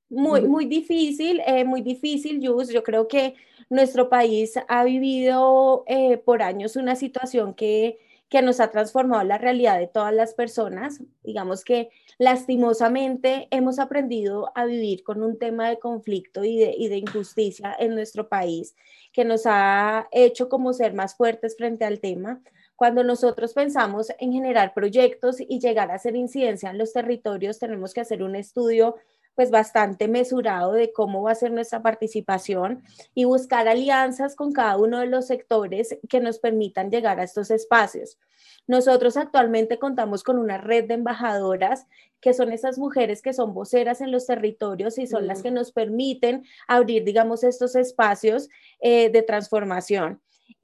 Muy, 0.09 0.41
muy 0.47 0.65
difícil, 0.65 1.41
eh, 1.45 1.65
muy 1.65 1.81
difícil, 1.81 2.45
Jus. 2.45 2.69
Yo 2.69 2.81
creo 2.83 3.07
que 3.07 3.35
nuestro 3.69 4.09
país 4.09 4.57
ha 4.67 4.83
vivido 4.85 5.83
eh, 5.87 6.17
por 6.17 6.41
años 6.41 6.77
una 6.77 6.95
situación 6.95 7.53
que, 7.53 7.99
que 8.29 8.41
nos 8.41 8.61
ha 8.61 8.71
transformado 8.71 9.23
la 9.25 9.37
realidad 9.37 9.77
de 9.77 9.87
todas 9.87 10.13
las 10.13 10.33
personas. 10.33 11.01
Digamos 11.23 11.65
que 11.65 11.89
lastimosamente 12.17 13.49
hemos 13.51 13.79
aprendido 13.79 14.49
a 14.55 14.65
vivir 14.65 15.03
con 15.03 15.21
un 15.21 15.37
tema 15.37 15.69
de 15.69 15.79
conflicto 15.79 16.45
y 16.45 16.57
de, 16.57 16.73
y 16.77 16.87
de 16.87 16.97
injusticia 16.97 17.75
en 17.77 17.93
nuestro 17.93 18.29
país 18.29 18.75
que 19.11 19.25
nos 19.25 19.41
ha 19.45 20.07
hecho 20.11 20.47
como 20.47 20.71
ser 20.71 20.93
más 20.93 21.15
fuertes 21.15 21.57
frente 21.57 21.83
al 21.83 21.99
tema. 21.99 22.41
Cuando 22.77 23.03
nosotros 23.03 23.53
pensamos 23.53 24.07
en 24.19 24.31
generar 24.31 24.73
proyectos 24.73 25.37
y 25.39 25.59
llegar 25.59 25.91
a 25.91 25.95
hacer 25.95 26.15
incidencia 26.15 26.69
en 26.69 26.77
los 26.77 26.93
territorios, 26.93 27.59
tenemos 27.59 27.93
que 27.93 28.01
hacer 28.01 28.21
un 28.21 28.35
estudio 28.35 28.95
pues 29.37 29.51
bastante 29.51 30.07
mesurado 30.07 30.71
de 30.71 30.91
cómo 30.91 31.21
va 31.21 31.31
a 31.31 31.35
ser 31.35 31.51
nuestra 31.51 31.83
participación 31.83 32.81
y 33.13 33.25
buscar 33.25 33.67
alianzas 33.67 34.35
con 34.35 34.51
cada 34.51 34.77
uno 34.77 34.99
de 34.99 35.05
los 35.05 35.27
sectores 35.27 35.95
que 36.09 36.19
nos 36.19 36.39
permitan 36.39 36.89
llegar 36.89 37.19
a 37.19 37.23
estos 37.23 37.51
espacios. 37.51 38.17
Nosotros 38.65 39.15
actualmente 39.15 39.77
contamos 39.77 40.23
con 40.23 40.39
una 40.39 40.57
red 40.57 40.85
de 40.85 40.95
embajadoras 40.95 41.85
que 42.19 42.33
son 42.33 42.51
esas 42.51 42.79
mujeres 42.79 43.21
que 43.21 43.31
son 43.31 43.53
voceras 43.53 44.01
en 44.01 44.11
los 44.11 44.25
territorios 44.25 44.97
y 44.97 45.05
son 45.05 45.27
las 45.27 45.43
que 45.43 45.51
nos 45.51 45.71
permiten 45.71 46.43
abrir, 46.67 47.03
digamos, 47.03 47.43
estos 47.43 47.75
espacios 47.75 48.49
eh, 48.79 49.11
de 49.11 49.21
transformación. 49.21 50.19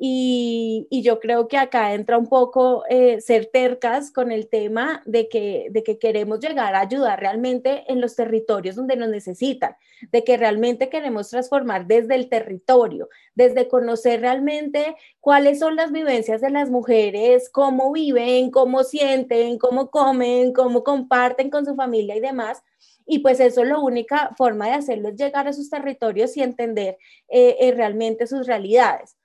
Y, 0.06 0.88
yo 1.04 1.20
creo 1.20 1.48
que 1.48 1.58
acá 1.58 1.94
entra 1.94 2.18
un 2.18 2.28
poco 2.28 2.84
eh, 2.90 3.20
ser 3.22 3.48
tercas 3.48 4.12
con 4.12 4.32
el 4.32 4.48
tema 4.48 5.02
de 5.06 5.28
que, 5.28 5.68
de 5.72 5.84
que 5.84 5.98
queremos 5.98 6.40
llegar 6.40 6.76
a 6.76 6.82
ayudar 6.82 7.20
realmente 7.20 7.84
en 7.88 8.02
los 8.02 8.16
territorios 8.16 8.76
donde 8.76 8.96
nos 8.96 9.10
necesitan, 9.10 9.76
de 10.12 10.24
que 10.24 10.38
realmente 10.38 10.90
queremos 10.90 11.30
transformar 11.30 11.88
desde 11.88 12.16
el 12.16 12.30
territorio, 12.30 13.10
desde 13.36 13.68
conocer 13.68 14.22
realmente 14.22 14.96
cuáles 15.20 15.60
son 15.60 15.76
las 15.76 15.92
vivencias 15.92 16.42
de 16.42 16.50
las 16.50 16.70
mujeres, 16.70 17.50
cómo 17.50 17.92
viven, 17.92 18.52
cómo 18.52 18.84
sienten, 18.84 19.58
cómo 19.58 19.90
comen, 19.90 20.54
cómo 20.54 20.84
comparten 20.84 21.50
con 21.50 21.66
su 21.66 21.76
familia 21.76 22.16
y 22.16 22.20
demás. 22.20 22.64
Y 23.06 23.20
pues 23.20 23.40
eso 23.40 23.62
es 23.62 23.68
la 23.68 23.80
única 23.80 24.34
forma 24.38 24.68
de 24.68 24.74
hacerlos 24.74 25.16
llegar 25.16 25.48
a 25.48 25.54
sus 25.54 25.70
territorios 25.70 26.38
y 26.38 26.42
entender 26.42 26.98
eh, 27.28 27.58
eh, 27.60 27.74
realmente 27.74 28.28
sus 28.28 28.48
realidades. 28.48 29.18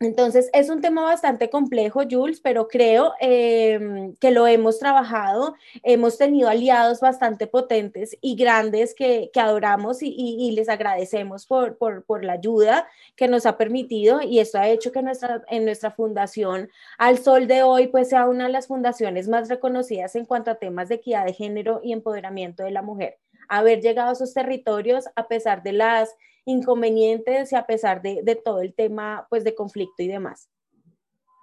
Entonces, 0.00 0.50
es 0.52 0.70
un 0.70 0.80
tema 0.80 1.04
bastante 1.04 1.50
complejo, 1.50 2.02
Jules, 2.10 2.40
pero 2.40 2.66
creo 2.66 3.14
em, 3.20 4.16
que 4.16 4.32
lo 4.32 4.44
hemos 4.48 4.80
trabajado, 4.80 5.54
hemos 5.84 6.18
tenido 6.18 6.48
aliados 6.48 6.98
bastante 6.98 7.46
potentes 7.46 8.16
y 8.20 8.34
grandes 8.34 8.92
que, 8.92 9.30
adoramos 9.36 9.98
y, 10.02 10.50
les 10.52 10.68
agradecemos 10.68 11.46
por, 11.46 12.24
la 12.24 12.32
ayuda 12.32 12.88
que 13.14 13.28
nos 13.28 13.46
ha 13.46 13.56
permitido 13.56 14.20
y 14.20 14.40
esto 14.40 14.58
ha 14.58 14.68
hecho 14.68 14.90
que 14.90 15.02
nuestra, 15.02 15.44
en 15.48 15.64
nuestra 15.64 15.92
fundación, 15.92 16.70
al 16.98 17.18
sol 17.18 17.46
de 17.46 17.62
hoy, 17.62 17.86
pues 17.86 18.08
sea 18.08 18.26
una 18.26 18.46
de 18.46 18.52
las 18.52 18.66
fundaciones 18.66 19.28
más 19.28 19.48
reconocidas 19.48 20.16
en 20.16 20.24
cuanto 20.26 20.50
a 20.50 20.56
temas 20.56 20.88
de 20.88 20.96
equidad 20.96 21.24
de 21.24 21.34
género 21.34 21.80
y 21.84 21.92
empoderamiento 21.92 22.64
de 22.64 22.72
la 22.72 22.82
mujer. 22.82 23.18
Haber 23.48 23.80
llegado 23.80 24.10
a 24.10 24.12
esos 24.14 24.34
territorios 24.34 25.04
a 25.14 25.28
pesar 25.28 25.62
de 25.62 25.72
las 25.72 26.16
inconvenientes 26.44 27.52
y 27.52 27.56
a 27.56 27.66
pesar 27.66 28.02
de, 28.02 28.40
todo 28.44 28.60
el 28.60 28.74
tema 28.74 29.26
pues 29.30 29.44
de 29.44 29.54
conflicto 29.54 30.02
y 30.02 30.08
demás. 30.08 30.50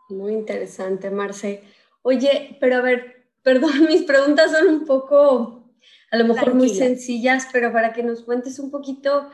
Muy 0.10 0.34
interesante, 0.34 1.10
Marce. 1.10 1.64
Oye, 2.02 2.58
pero 2.60 2.78
a 2.78 2.82
ver, 2.82 3.28
perdón, 3.42 3.86
mis 3.88 4.04
preguntas 4.04 4.52
son 4.52 4.68
un 4.68 4.86
poco, 4.86 5.74
a 6.12 6.18
lo 6.18 6.26
mejor 6.26 6.54
muy 6.54 6.70
sencillas, 6.70 7.48
pero 7.52 7.72
para 7.72 7.94
que 7.94 8.04
nos 8.04 8.22
cuentes 8.22 8.60
un 8.60 8.72
poquito, 8.72 9.30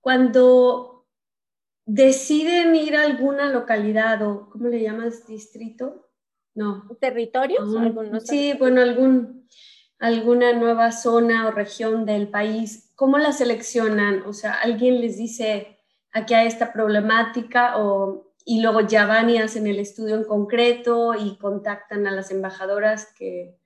cuando 0.00 1.06
deciden 1.84 2.74
ir 2.74 2.96
a 2.96 3.02
alguna 3.02 3.50
localidad 3.50 4.22
o, 4.22 4.48
¿cómo 4.50 4.68
le 4.68 4.80
llamas? 4.80 5.26
¿Distrito? 5.26 6.08
No. 6.54 6.86
¿Territorios? 7.00 7.68
sí, 8.24 8.52
bueno, 8.58 8.82
algún, 8.82 9.48
alguna 10.02 10.52
nueva 10.52 10.92
zona 10.92 11.48
o 11.48 11.50
región 11.52 12.04
del 12.04 12.28
país 12.28 12.92
¿cómo 13.02 13.18
la 13.18 13.32
seleccionan? 13.32 14.22
O 14.26 14.32
sea, 14.32 14.54
alguien 14.54 15.00
les 15.00 15.16
dice, 15.16 15.76
aquí 16.12 16.34
hay 16.34 16.46
esta 16.46 16.72
problemática 16.72 17.76
o, 17.78 18.32
y 18.44 18.62
luego 18.62 18.82
ya 18.82 19.06
van 19.06 19.28
y 19.28 19.38
hacen 19.38 19.66
el 19.66 19.80
estudio 19.80 20.14
en 20.14 20.22
concreto 20.22 21.12
y 21.14 21.36
contactan 21.36 22.06
a 22.06 22.12
las 22.12 22.30
embajadoras 22.30 23.12
que 23.18 23.58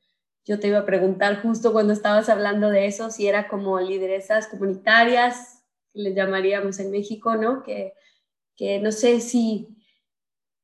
yo 0.47 0.59
te 0.59 0.69
iba 0.69 0.78
a 0.78 0.87
preguntar 0.87 1.43
justo 1.43 1.75
cuando 1.75 1.93
estabas 1.93 2.31
hablando 2.31 2.71
de 2.71 2.87
eso, 2.87 3.11
si 3.11 3.28
era 3.28 3.47
como 3.47 3.78
lideresas 3.78 4.47
comunitarias, 4.47 5.62
les 5.93 6.14
llamaríamos 6.14 6.78
en 6.78 6.90
México, 6.90 7.37
¿no? 7.37 7.62
Que, 7.62 7.93
que 8.57 8.78
no 8.78 8.90
sé 8.90 9.21
si, 9.21 9.76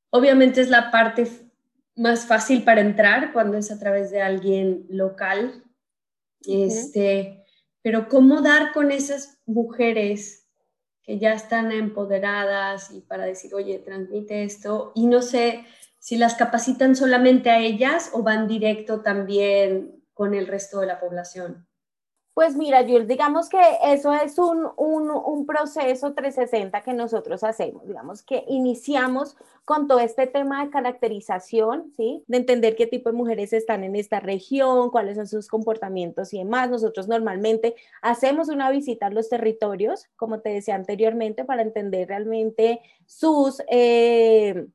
obviamente 0.09 0.63
es 0.63 0.71
la 0.71 0.91
parte 0.91 1.29
más 1.95 2.25
fácil 2.25 2.65
para 2.65 2.81
entrar 2.81 3.35
cuando 3.35 3.59
es 3.59 3.71
a 3.71 3.79
través 3.79 4.11
de 4.11 4.23
alguien 4.23 4.87
local. 4.89 5.62
Este, 6.47 7.45
pero 7.83 8.09
cómo 8.09 8.41
dar 8.41 8.73
con 8.73 8.91
esas 8.91 9.41
mujeres 9.47 10.49
que 11.03 11.19
ya 11.19 11.33
están 11.33 11.73
empoderadas 11.73 12.91
y 12.93 13.01
para 13.01 13.25
decir, 13.25 13.55
oye, 13.55 13.79
transmite 13.79 14.45
esto, 14.45 14.93
y 14.95 15.07
no 15.07 15.21
sé 15.21 15.65
si 15.99 16.17
las 16.17 16.35
capacitan 16.35 16.97
solamente 16.97 17.51
a 17.51 17.59
ellas 17.59 18.11
o 18.13 18.23
van 18.23 18.49
directo 18.49 19.03
también 19.03 20.05
con 20.15 20.35
el 20.35 20.47
resto 20.47 20.81
de 20.81 20.87
la 20.87 21.01
población. 21.01 21.67
Pues 22.35 22.57
mira, 22.57 22.83
Jules, 22.83 23.09
digamos 23.09 23.51
que 23.51 23.61
eso 23.85 24.15
es 24.15 24.39
un, 24.39 24.67
un, 24.79 25.11
un, 25.11 25.45
proceso 25.45 26.15
360 26.15 26.81
que 26.81 26.95
nosotros 26.95 27.45
hacemos, 27.45 27.87
digamos 27.87 28.23
que 28.23 28.45
iniciamos 28.49 29.37
con 29.67 29.87
todo 29.87 30.01
este 30.01 30.27
tema 30.27 30.65
de 30.65 30.71
caracterización, 30.71 31.93
¿sí? 31.95 32.25
De 32.27 32.39
entender 32.39 32.75
qué 32.75 32.87
tipo 32.87 33.11
de 33.11 33.17
mujeres 33.17 33.53
están 33.53 33.85
en 33.85 33.97
esta 33.97 34.19
región, 34.19 34.91
cuáles 34.91 35.17
son 35.17 35.27
sus 35.27 35.47
comportamientos 35.47 36.33
y 36.33 36.39
demás. 36.39 36.71
Nosotros 36.71 37.07
normalmente 37.07 37.75
hacemos 38.01 38.49
una 38.49 38.71
visita 38.71 39.07
a 39.07 39.11
los 39.11 39.29
territorios, 39.29 40.07
como 40.17 40.41
te 40.41 40.49
decía 40.49 40.75
anteriormente, 40.75 41.45
para 41.45 41.61
entender 41.61 42.09
realmente 42.09 42.81
sus, 43.05 43.63
eh, 43.69 44.69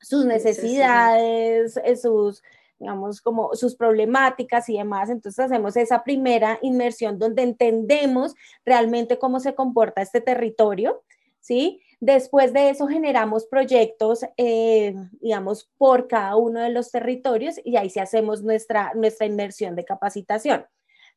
sus 0.00 0.24
necesidades, 0.24 1.78
eh, 1.84 1.96
sus 1.96 2.42
digamos, 2.78 3.20
como 3.20 3.54
sus 3.54 3.76
problemáticas 3.76 4.68
y 4.68 4.76
demás. 4.76 5.10
Entonces 5.10 5.46
hacemos 5.46 5.76
esa 5.76 6.04
primera 6.04 6.58
inmersión 6.62 7.18
donde 7.18 7.42
entendemos 7.42 8.34
realmente 8.64 9.18
cómo 9.18 9.40
se 9.40 9.54
comporta 9.54 10.02
este 10.02 10.20
territorio, 10.20 11.02
¿sí? 11.40 11.80
Después 12.00 12.52
de 12.52 12.70
eso 12.70 12.86
generamos 12.86 13.46
proyectos, 13.46 14.24
eh, 14.36 14.94
digamos, 15.20 15.70
por 15.78 16.08
cada 16.08 16.36
uno 16.36 16.60
de 16.60 16.70
los 16.70 16.90
territorios 16.90 17.58
y 17.64 17.76
ahí 17.76 17.88
sí 17.88 18.00
hacemos 18.00 18.42
nuestra, 18.42 18.92
nuestra 18.94 19.26
inmersión 19.26 19.74
de 19.76 19.84
capacitación. 19.84 20.66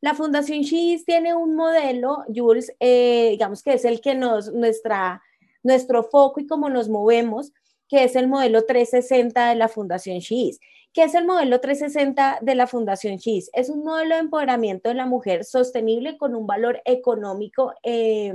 La 0.02 0.14
Fundación 0.14 0.62
She's 0.62 1.04
tiene 1.04 1.36
un 1.36 1.56
modelo, 1.56 2.24
Jules, 2.34 2.74
eh, 2.80 3.32
digamos 3.32 3.62
que 3.62 3.74
es 3.74 3.84
el 3.84 4.00
que 4.00 4.16
nos, 4.16 4.54
nuestra, 4.54 5.22
nuestro 5.62 6.04
foco 6.04 6.40
y 6.40 6.48
cómo 6.48 6.70
nos 6.70 6.88
movemos, 6.88 7.52
que 7.90 8.06
es 8.06 8.16
el 8.16 8.30
modelo 8.30 8.66
360 8.66 9.50
de 9.50 9.56
la 9.56 9.68
Fundación 9.68 10.20
She's. 10.20 10.60
¿Qué 10.92 11.04
es 11.04 11.14
el 11.14 11.26
modelo 11.26 11.60
360 11.60 12.40
de 12.42 12.56
la 12.56 12.66
Fundación 12.66 13.20
GIS? 13.20 13.52
Es 13.54 13.70
un 13.70 13.84
modelo 13.84 14.16
de 14.16 14.22
empoderamiento 14.22 14.90
de 14.90 14.96
la 14.96 15.06
mujer 15.06 15.46
sostenible 15.46 16.18
con 16.18 16.34
un 16.34 16.48
valor 16.48 16.82
económico, 16.84 17.74
eh, 17.84 18.34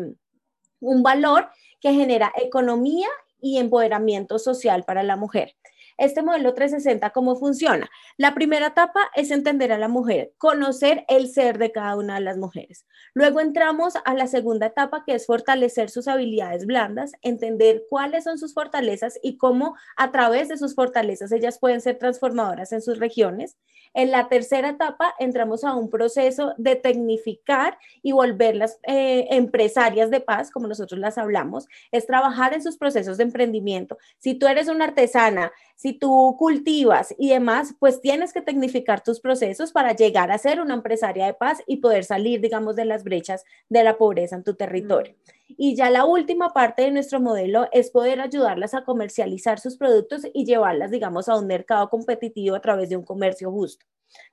un 0.78 1.02
valor 1.02 1.48
que 1.80 1.92
genera 1.92 2.32
economía 2.36 3.08
y 3.40 3.58
empoderamiento 3.58 4.38
social 4.38 4.84
para 4.84 5.02
la 5.02 5.16
mujer. 5.16 5.56
Este 5.96 6.22
modelo 6.22 6.54
360, 6.54 7.10
¿cómo 7.10 7.36
funciona? 7.36 7.88
La 8.16 8.34
primera 8.34 8.68
etapa 8.68 9.00
es 9.14 9.30
entender 9.30 9.72
a 9.72 9.78
la 9.78 9.86
mujer, 9.86 10.32
conocer 10.38 11.04
el 11.08 11.28
ser 11.28 11.58
de 11.58 11.70
cada 11.70 11.96
una 11.96 12.16
de 12.16 12.20
las 12.20 12.36
mujeres. 12.36 12.84
Luego 13.14 13.40
entramos 13.40 13.94
a 14.04 14.14
la 14.14 14.26
segunda 14.26 14.66
etapa, 14.66 15.04
que 15.06 15.14
es 15.14 15.26
fortalecer 15.26 15.90
sus 15.90 16.08
habilidades 16.08 16.66
blandas, 16.66 17.12
entender 17.22 17.84
cuáles 17.88 18.24
son 18.24 18.38
sus 18.38 18.54
fortalezas 18.54 19.20
y 19.22 19.38
cómo 19.38 19.76
a 19.96 20.10
través 20.10 20.48
de 20.48 20.56
sus 20.56 20.74
fortalezas 20.74 21.30
ellas 21.30 21.60
pueden 21.60 21.80
ser 21.80 21.98
transformadoras 21.98 22.72
en 22.72 22.82
sus 22.82 22.98
regiones. 22.98 23.56
En 23.94 24.10
la 24.10 24.28
tercera 24.28 24.70
etapa 24.70 25.14
entramos 25.20 25.62
a 25.62 25.74
un 25.74 25.88
proceso 25.88 26.52
de 26.58 26.74
tecnificar 26.74 27.78
y 28.02 28.10
volverlas 28.10 28.78
eh, 28.82 29.28
empresarias 29.30 30.10
de 30.10 30.20
paz, 30.20 30.50
como 30.50 30.66
nosotros 30.66 30.98
las 30.98 31.16
hablamos, 31.16 31.68
es 31.92 32.06
trabajar 32.06 32.54
en 32.54 32.62
sus 32.62 32.76
procesos 32.76 33.16
de 33.18 33.24
emprendimiento. 33.24 33.96
Si 34.18 34.34
tú 34.34 34.48
eres 34.48 34.68
una 34.68 34.86
artesana, 34.86 35.52
si 35.76 35.92
tú 35.92 36.34
cultivas 36.38 37.14
y 37.18 37.30
demás, 37.30 37.74
pues 37.78 38.00
tienes 38.00 38.32
que 38.32 38.42
tecnificar 38.42 39.02
tus 39.02 39.20
procesos 39.20 39.70
para 39.70 39.94
llegar 39.94 40.32
a 40.32 40.38
ser 40.38 40.60
una 40.60 40.74
empresaria 40.74 41.26
de 41.26 41.34
paz 41.34 41.62
y 41.66 41.76
poder 41.76 42.04
salir, 42.04 42.40
digamos, 42.40 42.74
de 42.74 42.84
las 42.84 43.04
brechas 43.04 43.44
de 43.68 43.84
la 43.84 43.96
pobreza 43.96 44.34
en 44.34 44.42
tu 44.42 44.54
territorio. 44.54 45.14
Y 45.56 45.74
ya 45.76 45.90
la 45.90 46.04
última 46.04 46.52
parte 46.52 46.82
de 46.82 46.90
nuestro 46.92 47.20
modelo 47.20 47.68
es 47.72 47.90
poder 47.90 48.20
ayudarlas 48.20 48.74
a 48.74 48.84
comercializar 48.84 49.58
sus 49.58 49.76
productos 49.76 50.22
y 50.32 50.44
llevarlas, 50.44 50.90
digamos, 50.90 51.28
a 51.28 51.36
un 51.36 51.46
mercado 51.46 51.88
competitivo 51.88 52.56
a 52.56 52.60
través 52.60 52.88
de 52.88 52.96
un 52.96 53.04
comercio 53.04 53.50
justo. 53.50 53.84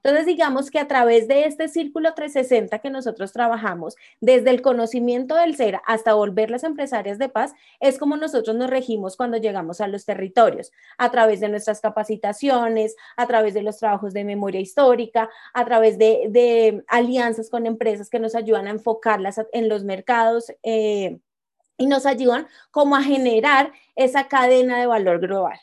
Entonces, 0.04 0.26
digamos 0.26 0.72
que 0.72 0.80
a 0.80 0.88
través 0.88 1.28
de 1.28 1.46
este 1.46 1.68
círculo 1.68 2.14
360 2.14 2.80
que 2.80 2.90
nosotros 2.90 3.32
trabajamos, 3.32 3.96
desde 4.20 4.50
el 4.50 4.62
conocimiento 4.62 5.36
del 5.36 5.56
ser 5.56 5.80
hasta 5.86 6.14
volver 6.14 6.50
las 6.50 6.64
empresarias 6.64 7.20
de 7.20 7.30
paz, 7.30 7.54
es 7.80 7.98
como 7.98 8.18
nosotros 8.18 8.56
nos 8.56 8.70
regimos 8.70 9.16
cuando 9.16 9.38
llegamos 9.38 9.82
a 9.82 9.88
los 9.88 10.06
territorios, 10.06 10.72
a 10.98 11.12
través 11.12 11.40
de 11.40 11.50
nuestras 11.50 11.82
capacitaciones, 11.82 12.96
a 13.18 13.28
través 13.28 13.54
de 13.54 13.62
los 13.62 13.78
trabajos 13.78 14.14
de 14.14 14.24
memoria 14.24 14.62
histórica, 14.62 15.30
a 15.54 15.66
través 15.66 15.98
de, 15.98 16.84
alianzas 16.88 17.50
con 17.50 17.66
empresas 17.66 18.10
que 18.10 18.20
nos 18.20 18.36
ayudan 18.36 18.68
a 18.68 18.72
enfocarlas 18.72 19.40
en 19.54 19.70
los 19.70 19.84
mercados. 19.84 20.52
Eh, 20.64 21.20
y 21.78 21.88
nos 21.88 22.06
ayudan 22.06 22.48
como 22.70 22.96
a 22.96 23.02
generar 23.02 23.72
esa 23.96 24.28
cadena 24.28 24.80
de 24.80 24.86
valor 24.86 25.20
global. 25.20 25.60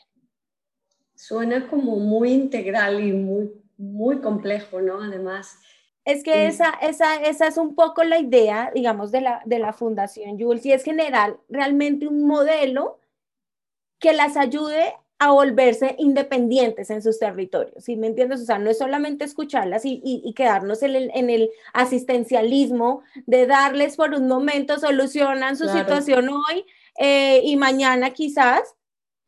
Suena 1.15 1.67
como 1.69 1.95
muy 1.95 2.33
integral 2.33 3.01
y 3.01 3.13
muy 3.13 3.51
muy 3.79 4.19
complejo, 4.19 4.81
¿no? 4.81 5.01
Además. 5.01 5.57
Es 6.05 6.23
que 6.23 6.47
esa, 6.47 6.69
esa, 6.81 7.15
esa 7.15 7.47
es 7.47 7.57
un 7.57 7.75
poco 7.75 8.03
la 8.03 8.19
idea, 8.19 8.71
digamos, 8.73 9.11
de 9.11 9.21
la, 9.21 9.41
de 9.45 9.59
la 9.59 9.73
Fundación 9.73 10.39
Jules, 10.39 10.65
y 10.65 10.73
es 10.73 10.83
generar 10.83 11.37
realmente 11.49 12.07
un 12.07 12.27
modelo 12.27 12.99
que 13.99 14.13
las 14.13 14.37
ayude 14.37 14.93
a 15.19 15.31
volverse 15.31 15.95
independientes 15.99 16.89
en 16.89 17.01
sus 17.01 17.19
territorios, 17.19 17.83
¿sí 17.83 17.97
me 17.97 18.07
entiendes? 18.07 18.41
O 18.41 18.45
sea, 18.45 18.57
no 18.57 18.69
es 18.69 18.77
solamente 18.77 19.25
escucharlas 19.25 19.83
y, 19.83 20.01
y, 20.01 20.33
quedarnos 20.33 20.81
en 20.81 20.95
el, 20.95 21.11
en 21.13 21.29
el, 21.29 21.49
asistencialismo 21.73 23.03
de 23.25 23.45
darles 23.45 23.97
por 23.97 24.13
un 24.13 24.29
momento, 24.29 24.79
solucionan 24.79 25.57
su 25.57 25.67
situación 25.67 26.29
hoy 26.29 26.65
eh, 26.97 27.41
y 27.43 27.57
mañana 27.57 28.11
quizás, 28.11 28.61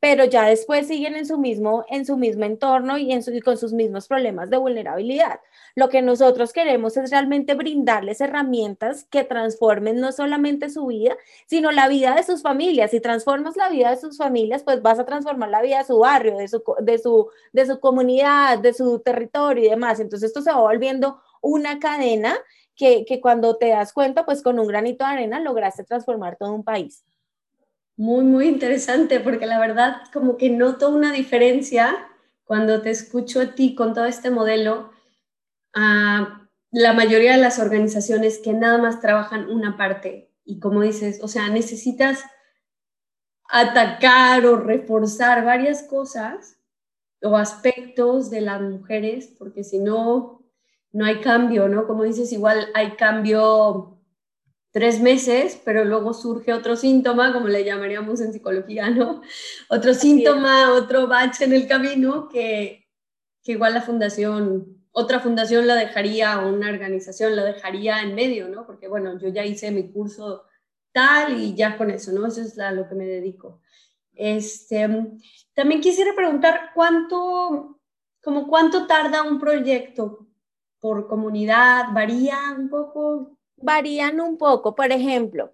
pero 0.02 0.26
ya 0.26 0.48
después 0.48 0.88
siguen 0.88 1.16
en 1.16 1.28
su 1.28 1.38
mismo, 1.38 1.86
en 1.88 2.08
su 2.08 2.18
mismo 2.18 2.44
entorno 2.44 2.98
y, 2.98 3.12
en 3.12 3.22
con 3.46 3.56
sus 3.56 3.72
mismos 3.72 4.08
problemas 4.08 4.50
de 4.50 4.58
vulnerabilidad. 4.58 5.40
Lo 5.76 5.90
que 5.90 6.02
nosotros 6.02 6.54
queremos 6.54 6.98
es 6.98 7.12
realmente 7.12 7.54
brindarles 7.54 8.20
herramientas 8.20 9.04
que 9.12 9.24
transformen 9.24 10.02
no 10.02 10.12
solamente 10.12 10.72
su 10.72 10.88
vida, 10.88 11.16
sino 11.46 11.72
la 11.72 11.88
vida 11.88 12.16
de 12.16 12.24
sus 12.24 12.42
familias. 12.42 12.90
Si 12.90 13.00
transformas 13.00 13.56
la 13.56 13.70
vida 13.70 13.92
de 13.92 13.98
sus 13.98 14.18
familias, 14.18 14.64
pues 14.64 14.82
vas 14.82 14.98
a 14.98 15.06
transformar 15.06 15.50
la 15.50 15.62
vida 15.62 15.78
de 15.78 15.86
su 15.86 16.00
barrio, 16.00 16.36
de 16.36 16.48
su, 16.48 16.64
de 16.80 16.98
su, 16.98 17.30
de 17.54 17.68
su 17.68 17.80
comunidad, 17.80 18.58
de 18.58 18.74
su 18.74 19.02
territorio 19.02 19.66
y 19.66 19.70
demás. 19.70 20.00
Entonces 20.00 20.30
esto 20.30 20.42
se 20.42 20.52
va 20.52 20.62
volviendo 20.62 21.22
una 21.42 21.78
cadena 21.78 22.36
que, 22.76 23.06
que 23.06 23.22
cuando 23.22 23.56
te 23.58 23.68
das 23.68 23.94
cuenta, 23.94 24.26
pues 24.26 24.42
con 24.42 24.58
un 24.58 24.66
granito 24.66 25.06
de 25.06 25.12
arena 25.12 25.40
lograste 25.40 25.84
transformar 25.84 26.38
todo 26.38 26.54
un 26.54 26.64
país 26.64 27.04
muy, 28.02 28.24
muy 28.24 28.48
interesante 28.48 29.20
porque 29.20 29.46
la 29.46 29.60
verdad 29.60 30.02
como 30.12 30.36
que 30.36 30.50
noto 30.50 30.90
una 30.90 31.14
diferencia 31.14 31.96
cuando 32.46 32.82
te 32.82 32.90
escucho 32.90 33.40
a 33.40 33.54
ti 33.54 33.76
con 33.76 33.94
todo 33.94 34.06
este 34.06 34.32
modelo 34.32 34.90
a 35.76 36.50
la 36.72 36.94
mayoría 36.94 37.34
de 37.34 37.42
las 37.42 37.60
organizaciones 37.60 38.40
que 38.40 38.54
nada 38.54 38.80
más 38.80 39.02
trabajan 39.02 39.52
una 39.52 39.78
parte 39.78 40.32
y 40.44 40.60
como 40.60 40.82
dices, 40.82 41.20
o 41.22 41.28
sea, 41.28 41.50
necesitas 41.50 42.24
atacar 43.48 44.48
o 44.48 44.56
reforzar 44.56 45.46
varias 45.46 45.84
cosas 45.84 46.58
o 47.22 47.38
aspectos 47.38 48.32
de 48.32 48.42
las 48.42 48.62
mujeres 48.62 49.28
porque 49.38 49.64
si 49.64 49.78
no, 49.78 50.42
no 50.92 51.06
hay 51.06 51.22
cambio, 51.22 51.68
¿no? 51.68 51.86
Como 51.86 52.02
dices, 52.02 52.34
igual 52.34 52.70
hay 52.74 52.96
cambio 52.96 53.91
tres 54.72 55.02
meses, 55.02 55.62
pero 55.66 55.84
luego 55.84 56.14
surge 56.14 56.54
otro 56.54 56.76
síntoma, 56.76 57.34
como 57.34 57.48
le 57.48 57.64
llamaríamos 57.64 58.22
en 58.22 58.34
psicología, 58.34 58.90
¿no? 58.90 59.22
Otro 59.70 59.94
síntoma, 59.94 60.74
otro 60.74 61.08
bache 61.08 61.46
en 61.46 61.54
el 61.54 61.68
camino 61.68 62.30
que, 62.30 62.88
que 63.44 63.54
igual 63.54 63.74
la 63.74 63.82
fundación, 63.82 64.86
otra 64.92 65.20
fundación 65.20 65.68
la 65.68 65.76
dejaría, 65.76 66.40
o 66.40 66.54
una 66.54 66.70
organización 66.70 67.36
la 67.36 67.44
dejaría 67.44 68.02
en 68.02 68.16
medio, 68.16 68.48
¿no? 68.48 68.66
Porque 68.66 68.88
bueno, 68.88 69.18
yo 69.20 69.28
ya 69.30 69.46
hice 69.46 69.72
mi 69.72 69.92
curso 69.92 70.46
tal 70.94 71.40
y 71.40 71.54
ya 71.54 71.78
con 71.78 71.92
eso, 71.92 72.12
¿no? 72.14 72.26
Eso 72.26 72.42
es 72.42 72.58
a 72.58 72.72
lo 72.72 72.88
que 72.88 72.96
me 72.96 73.06
dedico. 73.06 73.62
Este, 74.14 74.88
también 75.54 75.82
quisiera 75.82 76.14
preguntar 76.16 76.72
cuánto, 76.74 77.80
como 78.24 78.48
cuánto 78.48 78.88
tarda 78.88 79.24
un 79.24 79.40
proyecto 79.40 80.28
por 80.80 81.08
comunidad, 81.08 81.88
varía 81.94 82.38
un 82.58 82.70
poco 82.70 83.38
varían 83.62 84.20
un 84.20 84.38
poco. 84.38 84.76
Por 84.76 84.92
ejemplo, 84.92 85.52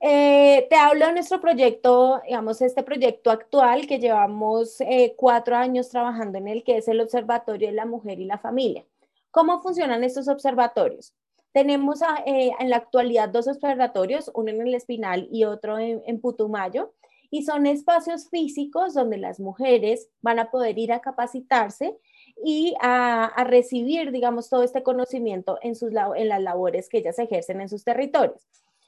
eh, 0.00 0.66
te 0.68 0.76
hablo 0.76 1.06
de 1.06 1.14
nuestro 1.14 1.40
proyecto, 1.40 2.20
digamos, 2.26 2.60
este 2.60 2.82
proyecto 2.82 3.30
actual 3.30 3.86
que 3.86 3.98
llevamos 3.98 4.80
eh, 4.82 5.14
cuatro 5.16 5.56
años 5.56 5.88
trabajando 5.88 6.38
en 6.38 6.48
el 6.48 6.62
que 6.62 6.76
es 6.76 6.88
el 6.88 7.00
Observatorio 7.00 7.68
de 7.68 7.74
la 7.74 7.86
Mujer 7.86 8.20
y 8.20 8.26
la 8.26 8.38
Familia. 8.38 8.84
¿Cómo 9.30 9.60
funcionan 9.60 10.04
estos 10.04 10.28
observatorios? 10.28 11.14
Tenemos 11.52 12.00
eh, 12.26 12.50
en 12.58 12.68
la 12.68 12.76
actualidad 12.76 13.28
dos 13.28 13.48
observatorios, 13.48 14.30
uno 14.34 14.50
en 14.50 14.60
el 14.60 14.74
Espinal 14.74 15.28
y 15.30 15.44
otro 15.44 15.78
en, 15.78 16.20
Putumayo, 16.20 16.92
y 17.30 17.44
son 17.44 17.66
espacios 17.66 18.28
físicos 18.28 18.92
donde 18.92 19.18
las 19.18 19.40
mujeres 19.40 20.08
van 20.20 20.38
a 20.38 20.50
poder 20.50 20.78
ir 20.78 20.92
a 20.92 21.00
capacitarse 21.00 21.96
y 22.42 22.74
a, 22.80 23.44
recibir, 23.44 24.10
digamos, 24.12 24.48
todo 24.48 24.62
este 24.62 24.82
conocimiento 24.82 25.58
en, 25.62 25.74
sus, 25.76 25.92
en 26.16 26.28
las 26.28 26.42
labores 26.42 26.88
que 26.88 26.98
ellas 26.98 27.18
ejercen 27.18 27.60
en 27.60 27.68
sus 27.68 27.84
territorios. 27.84 28.46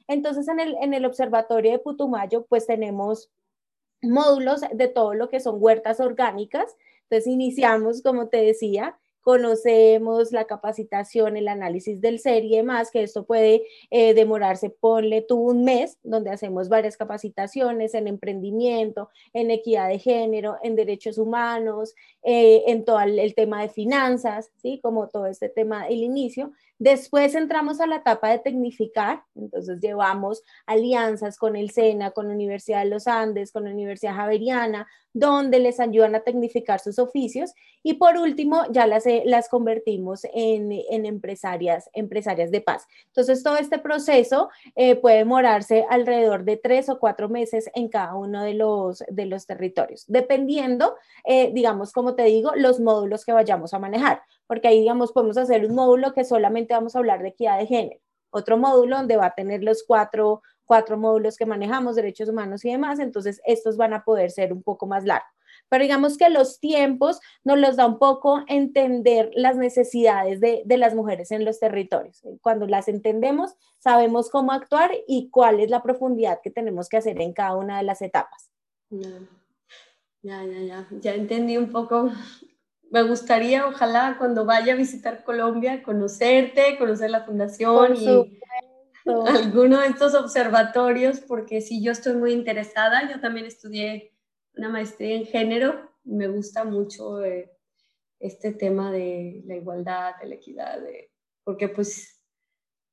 Entonces, 0.09 0.49
en 0.49 0.61
el, 0.61 0.77
en 0.81 0.95
el 0.95 1.05
Observatorio 1.05 1.73
de 1.73 1.79
Putumayo, 1.79 2.47
pues 2.47 2.67
tenemos 2.67 3.31
módulos 4.03 4.61
de 4.73 4.89
todo 4.89 5.15
lo 5.15 5.29
que 5.29 5.41
son 5.41 5.57
huertas 5.59 6.01
orgánicas. 6.01 6.77
Entonces, 7.03 7.27
iniciamos, 7.27 8.03
como 8.03 8.29
te 8.29 8.39
decía, 8.39 8.99
conocemos 9.27 10.31
la 10.31 10.45
capacitación, 10.45 11.37
el 11.37 11.49
análisis 11.49 12.01
del 12.01 12.21
ser 12.21 12.45
y 12.45 12.55
demás, 12.55 12.93
que 12.93 13.03
esto 13.03 13.27
puede 13.27 13.65
eh, 13.91 14.15
demorarse, 14.15 14.71
ponle 14.71 15.21
tú 15.21 15.41
un 15.41 15.65
mes, 15.65 15.99
donde 16.05 16.31
hacemos 16.31 16.69
varias 16.69 16.97
capacitaciones 16.97 17.95
en 17.95 18.07
emprendimiento, 18.07 19.09
en 19.33 19.51
equidad 19.51 19.89
de 19.89 19.99
género, 19.99 20.59
en 20.63 20.77
derechos 20.77 21.19
humanos, 21.19 21.97
eh, 22.23 22.63
en 22.69 22.85
todo 22.85 23.01
el, 23.01 23.35
tema 23.35 23.63
de 23.63 23.69
finanzas, 23.69 24.53
¿sí? 24.63 24.79
Como 24.81 25.09
todo 25.09 25.27
este 25.27 25.49
tema 25.49 25.89
del 25.89 26.05
inicio. 26.05 26.53
Después 26.79 27.35
entramos 27.35 27.81
a 27.81 27.87
la 27.87 27.97
etapa 27.97 28.31
de 28.31 28.39
tecnificar, 28.39 29.23
entonces 29.35 29.81
llevamos 29.81 30.43
alianzas 30.67 31.39
con 31.39 31.57
el 31.57 31.71
SENA, 31.71 32.11
con 32.11 32.29
la 32.29 32.35
Universidad 32.35 32.81
de 32.85 32.91
los 32.91 33.07
Andes, 33.07 33.51
con 33.51 33.65
la 33.65 33.71
Universidad 33.71 34.15
Javeriana, 34.15 34.87
donde 35.15 35.59
les 35.59 35.81
ayudan 35.81 36.15
a 36.15 36.21
tecnificar 36.21 36.79
sus 36.79 36.99
oficios 36.99 37.55
y 37.83 37.95
por 37.95 38.19
último 38.19 38.65
ya 38.71 38.87
las, 38.87 39.07
eh, 39.07 39.23
las 39.25 39.49
convertimos 39.49 40.27
en, 40.35 40.71
empresarias, 41.07 41.89
empresarias 41.95 42.51
de 42.51 42.61
paz. 42.61 42.87
Entonces 43.07 43.43
todo 43.43 43.57
este 43.57 43.79
proceso 43.79 44.51
eh, 44.75 44.95
puede 44.97 45.19
demorarse 45.19 45.87
alrededor 45.89 46.45
de 46.45 46.59
tres 46.59 46.91
o 46.91 46.99
cuatro 46.99 47.31
meses 47.31 47.71
en 47.75 47.89
cada 47.89 48.15
uno 48.15 48.43
de 48.43 48.53
los, 48.53 49.03
de 49.09 49.25
los 49.25 49.47
territorios, 49.47 50.05
dependiendo, 50.07 50.97
eh, 51.25 51.51
digamos, 51.55 51.93
como 51.93 52.15
te 52.15 52.25
digo, 52.25 52.53
los 52.55 52.79
módulos 52.81 53.25
que 53.25 53.33
vayamos 53.33 53.73
a 53.73 53.79
manejar, 53.79 54.21
porque 54.47 54.69
ahí, 54.69 54.81
digamos, 54.81 55.13
podemos 55.13 55.37
hacer 55.37 55.67
un 55.67 55.75
módulo 55.75 56.13
que 56.13 56.25
solamente 56.25 56.75
vamos 56.75 56.95
a 56.95 56.99
hablar 56.99 57.23
de 57.23 57.29
equidad 57.29 57.59
de 57.59 57.67
género, 57.67 58.01
otro 58.31 58.57
módulo 58.59 58.97
donde 58.97 59.17
va 59.17 59.27
a 59.27 59.35
tener 59.35 59.63
los 59.63 59.85
cuatro 59.87 60.43
cuatro 60.67 60.99
módulos 60.99 61.39
que 61.39 61.47
manejamos, 61.47 61.97
derechos 61.97 62.29
humanos 62.29 62.65
y 62.65 62.71
demás, 62.71 62.99
entonces 62.99 63.41
estos 63.47 63.77
van 63.77 63.95
a 63.95 64.05
poder 64.05 64.31
ser 64.31 64.53
un 64.53 64.63
poco 64.63 64.87
más 64.87 65.05
largos. 65.05 65.31
Pero 65.69 65.83
digamos 65.83 66.19
que 66.19 66.29
los 66.29 66.61
tiempos 66.61 67.21
nos 67.43 67.59
los 67.59 67.77
da 67.77 67.87
un 67.87 67.99
poco 67.99 68.43
entender 68.47 69.31
las 69.35 69.57
necesidades 69.57 70.41
de, 70.41 70.65
las 70.77 70.95
mujeres 70.95 71.31
en 71.31 71.45
los 71.45 71.59
territorios. 71.59 72.23
Cuando 72.43 72.67
las 72.67 72.89
entendemos, 72.89 73.55
sabemos 73.79 74.29
cómo 74.31 74.53
actuar 74.53 74.93
y 75.09 75.31
cuál 75.31 75.61
es 75.61 75.71
la 75.71 75.83
profundidad 75.83 76.41
que 76.43 76.51
tenemos 76.51 76.89
que 76.89 76.99
hacer 76.99 77.21
en 77.21 77.33
cada 77.33 77.57
una 77.57 77.79
de 77.79 77.85
las 77.85 78.03
etapas. 78.03 78.51
Ya, 78.91 79.09
ya, 80.23 80.45
ya, 80.45 80.89
ya, 80.91 81.15
entendí 81.15 81.57
un 81.57 81.71
poco. 81.71 82.11
Me 82.91 83.03
gustaría, 83.03 83.67
ojalá, 83.67 84.17
cuando 84.19 84.45
vaya 84.45 84.75
a 84.75 84.77
visitar 84.77 85.25
Colombia, 85.25 85.83
conocerte, 85.83 86.79
conocer 86.79 87.11
la 87.11 87.25
fundación 87.25 87.97
y 87.97 88.41
alguno 89.27 89.81
de 89.81 89.89
estos 89.89 90.15
observatorios, 90.15 91.21
porque 91.21 91.61
si 91.61 91.83
yo 91.83 91.93
estoy 91.93 92.15
muy 92.15 92.33
interesada, 92.33 93.11
yo 93.11 93.21
también 93.21 93.47
estudié 93.47 94.13
una 94.57 94.69
maestría 94.69 95.17
en 95.17 95.27
género, 95.27 95.91
me 96.05 96.29
gusta 96.29 96.65
mucho 96.65 97.25
eh, 97.25 97.51
este 98.21 98.53
tema 98.53 98.91
de 98.93 99.43
la 99.47 99.57
igualdad, 99.57 100.15
de 100.21 100.29
la 100.29 100.35
equidad, 100.37 100.81
porque 101.45 101.69
pues, 101.69 102.21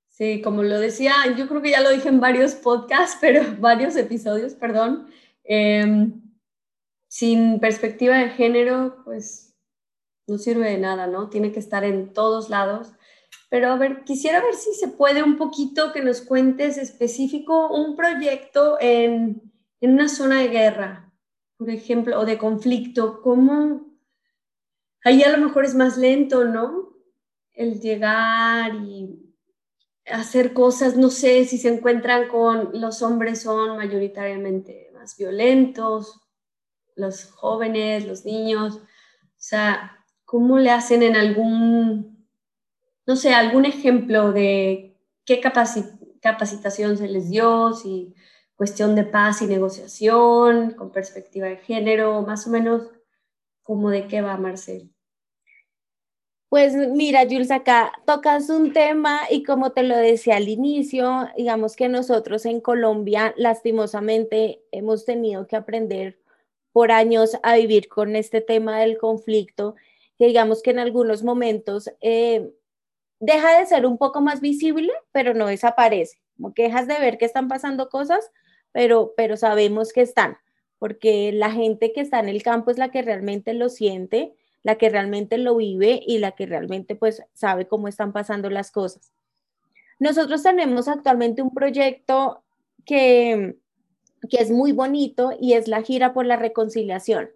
sí, 0.10 0.42
como 0.42 0.64
lo 0.64 0.80
decía, 0.80 1.14
yo 1.38 1.48
creo 1.48 1.62
que 1.62 1.72
ya 1.72 1.82
lo 1.82 1.92
dije 1.92 2.10
en 2.10 2.20
varios 2.20 2.56
podcasts, 2.56 3.18
pero 3.22 3.44
varios 3.60 3.96
episodios, 3.96 4.56
perdón, 4.56 5.08
em, 5.44 6.22
sin 7.08 7.60
perspectiva 7.60 8.18
de 8.18 8.30
género, 8.30 9.04
pues 9.06 9.53
no 10.28 10.38
sirve 10.38 10.70
de 10.70 10.78
nada, 10.78 11.08
¿no? 11.08 11.30
Tiene 11.30 11.52
que 11.52 11.60
estar 11.60 11.84
en 11.84 12.14
todos 12.14 12.50
lados 12.50 12.94
pero 13.54 13.72
a 13.72 13.78
ver, 13.78 14.04
quisiera 14.04 14.42
ver 14.42 14.56
si 14.56 14.74
se 14.74 14.88
puede 14.88 15.22
un 15.22 15.38
poquito 15.38 15.94
que 15.94 16.02
nos 16.02 16.22
cuentes 16.22 16.78
específico 16.80 17.68
un 17.68 17.96
proyecto 17.96 18.78
en, 18.82 19.44
en 19.80 19.92
una 19.92 20.10
zona 20.10 20.42
de 20.42 20.48
guerra, 20.48 21.14
por 21.58 21.70
ejemplo, 21.70 22.20
o 22.20 22.26
de 22.26 22.40
conflicto. 22.40 23.22
¿Cómo, 23.22 23.94
ahí 25.04 25.22
a 25.22 25.30
lo 25.30 25.38
mejor 25.38 25.66
es 25.66 25.76
más 25.76 25.98
lento, 25.98 26.46
¿no? 26.46 26.96
El 27.52 27.80
llegar 27.80 28.74
y 28.74 29.36
hacer 30.08 30.54
cosas, 30.54 30.98
no 30.98 31.12
sé 31.12 31.46
si 31.46 31.60
se 31.60 31.70
encuentran 31.70 32.30
con 32.30 32.72
los 32.74 33.04
hombres 33.04 33.44
son 33.44 33.78
mayoritariamente 33.78 34.90
más 34.96 35.16
violentos, 35.16 36.22
los 36.96 37.26
jóvenes, 37.26 38.08
los 38.08 38.26
niños, 38.26 38.78
o 38.78 39.38
sea, 39.38 40.03
¿cómo 40.34 40.58
le 40.58 40.72
hacen 40.72 41.04
en 41.04 41.16
algún, 41.16 42.28
no 43.06 43.16
sé, 43.16 43.36
algún 43.36 43.66
ejemplo 43.66 44.32
de 44.32 44.98
qué 45.26 45.40
capacitación 45.40 46.98
se 46.98 47.08
les 47.08 47.30
dio, 47.30 47.74
si 47.74 48.16
cuestión 48.56 48.96
de 48.96 49.04
paz 49.04 49.44
y 49.44 49.46
negociación, 49.46 50.72
con 50.72 50.92
perspectiva 50.92 51.46
de 51.46 51.58
género, 51.58 52.24
más 52.24 52.48
o 52.48 52.50
menos, 52.50 52.90
¿cómo 53.62 53.92
de 53.92 54.08
qué 54.08 54.24
va 54.24 54.36
Marcel? 54.38 54.90
Pues 56.50 56.74
mira, 56.74 57.26
Jules, 57.30 57.52
acá 57.52 57.92
tocas 58.08 58.50
un 58.50 58.74
tema 58.74 59.20
y 59.30 59.44
como 59.44 59.72
te 59.72 59.84
lo 59.84 59.96
decía 59.96 60.38
al 60.38 60.50
inicio, 60.50 61.28
digamos 61.38 61.76
que 61.76 61.90
nosotros 61.90 62.48
en 62.48 62.60
Colombia 62.60 63.36
lastimosamente 63.38 64.64
hemos 64.72 65.06
tenido 65.06 65.46
que 65.46 65.58
aprender 65.58 66.18
por 66.72 66.92
años 66.92 67.38
a 67.44 67.56
vivir 67.56 67.88
con 67.88 68.16
este 68.16 68.42
tema 68.42 68.80
del 68.80 68.98
conflicto, 68.98 69.76
que 70.18 70.28
digamos 70.28 70.62
que 70.62 70.72
en 70.72 70.80
algunos 70.80 71.24
momentos 71.24 71.90
eh, 72.02 72.52
deja 73.20 73.60
de 73.60 73.66
ser 73.66 73.86
un 73.86 73.98
poco 73.98 74.22
más 74.22 74.42
visible, 74.42 74.92
pero 75.12 75.34
no 75.34 75.48
desaparece, 75.48 76.20
como 76.36 76.54
que 76.54 76.64
dejas 76.64 76.88
de 76.88 77.00
ver 77.00 77.18
que 77.18 77.26
están 77.26 77.48
pasando 77.48 77.90
cosas, 77.90 78.32
pero, 78.72 79.14
pero 79.16 79.38
sabemos 79.38 79.94
que 79.94 80.02
están, 80.02 80.38
porque 80.80 81.32
la 81.32 81.52
gente 81.52 81.94
que 81.94 82.02
está 82.02 82.20
en 82.20 82.30
el 82.30 82.44
campo 82.44 82.72
es 82.72 82.78
la 82.78 82.92
que 82.92 83.02
realmente 83.02 83.54
lo 83.54 83.70
siente 83.70 84.36
la 84.64 84.78
que 84.78 84.90
realmente 84.90 85.38
lo 85.38 85.58
vive 85.58 86.02
y 86.06 86.18
la 86.18 86.32
que 86.32 86.46
realmente 86.46 86.96
pues 86.96 87.22
sabe 87.34 87.68
cómo 87.68 87.88
están 87.88 88.14
pasando 88.14 88.50
las 88.50 88.72
cosas. 88.72 89.12
Nosotros 90.00 90.42
tenemos 90.42 90.88
actualmente 90.88 91.42
un 91.42 91.54
proyecto 91.54 92.44
que, 92.86 93.58
que 94.30 94.38
es 94.38 94.50
muy 94.50 94.72
bonito 94.72 95.32
y 95.40 95.54
es 95.54 95.68
la 95.68 95.84
gira 95.84 96.14
por 96.14 96.26
la 96.26 96.38
reconciliación. 96.38 97.30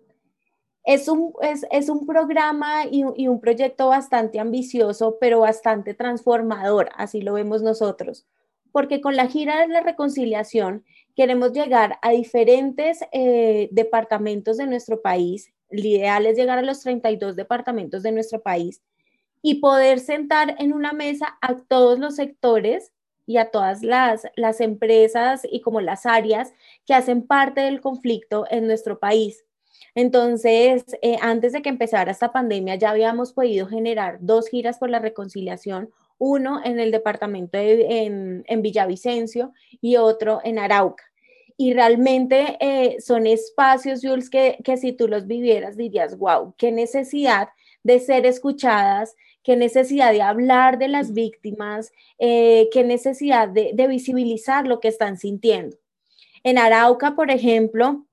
Es 0.87 1.07
un, 1.07 1.33
es, 1.41 1.89
un 1.89 2.07
programa 2.07 2.85
y, 2.89 3.03
y, 3.15 3.27
un 3.27 3.41
proyecto 3.41 3.89
bastante 3.89 4.39
ambicioso, 4.39 5.17
pero 5.19 5.41
bastante 5.41 5.93
transformador, 5.93 6.89
así 6.95 7.21
lo 7.21 7.33
vemos 7.33 7.61
nosotros, 7.61 8.25
porque 8.71 9.01
con 9.01 9.15
la 9.15 9.27
gira 9.27 9.59
de 9.59 9.67
la 9.67 9.81
reconciliación 9.81 10.85
queremos 11.15 11.51
llegar 11.51 11.99
a 12.01 12.11
diferentes 12.11 13.01
eh, 13.11 13.67
departamentos 13.71 14.57
de 14.57 14.67
nuestro 14.67 15.01
país 15.01 15.51
el 15.69 15.85
ideal 15.85 16.25
es 16.25 16.37
llegar 16.37 16.57
a 16.57 16.63
los 16.63 16.81
32 16.81 17.35
departamentos 17.35 18.03
de 18.03 18.11
nuestro 18.11 18.41
país 18.41 18.81
y 19.41 19.55
poder 19.55 19.99
sentar 19.99 20.55
en 20.59 20.73
una 20.73 20.93
mesa 20.93 21.37
a 21.41 21.57
todos 21.57 21.99
los 21.99 22.15
sectores 22.15 22.91
y 23.25 23.37
a 23.37 23.51
todas 23.51 23.83
las, 23.83 24.27
las 24.35 24.61
empresas 24.61 25.41
y 25.49 25.61
como 25.61 25.81
las 25.81 26.05
áreas 26.05 26.53
que 26.85 26.93
hacen 26.93 27.27
parte 27.27 27.61
del 27.61 27.81
conflicto 27.81 28.45
en 28.49 28.67
nuestro 28.67 28.99
país. 28.99 29.43
Entonces, 29.95 30.83
eh, 31.01 31.17
antes 31.21 31.53
de 31.53 31.61
que 31.61 31.69
empezara 31.69 32.11
esta 32.11 32.31
pandemia, 32.31 32.75
ya 32.75 32.91
habíamos 32.91 33.33
podido 33.33 33.67
generar 33.67 34.17
dos 34.21 34.47
giras 34.49 34.77
por 34.77 34.89
la 34.89 34.99
reconciliación, 34.99 35.89
uno 36.19 36.61
en 36.63 36.79
el 36.79 36.91
departamento 36.91 37.57
de, 37.57 38.05
en, 38.05 38.43
en 38.47 38.61
Villavicencio 38.61 39.53
y 39.81 39.97
otro 39.97 40.41
en 40.43 40.59
Arauca 40.59 41.03
y 41.57 41.73
realmente 41.73 42.57
eh, 42.59 43.01
son 43.01 43.25
espacios, 43.25 44.01
Jules, 44.03 44.29
que, 44.29 44.59
que 44.63 44.77
si 44.77 44.93
tú 44.93 45.07
los 45.07 45.25
vivieras 45.25 45.75
dirías, 45.75 46.15
wow, 46.17 46.53
qué 46.55 46.71
necesidad 46.71 47.49
de 47.81 47.99
ser 47.99 48.27
escuchadas, 48.27 49.15
qué 49.47 49.55
necesidad 49.55 50.11
de 50.11 50.21
hablar 50.21 50.77
de 50.77 50.89
las 50.89 51.13
víctimas, 51.13 51.93
eh, 52.19 52.67
qué 52.73 52.83
necesidad 52.83 53.47
de, 53.47 53.73
visibilizar 53.87 54.67
lo 54.67 54.79
que 54.79 54.89
están 54.89 55.17
sintiendo. 55.17 55.77
En 56.43 56.57
Arauca, 56.57 57.15
por 57.15 57.31
ejemplo, 57.31 58.05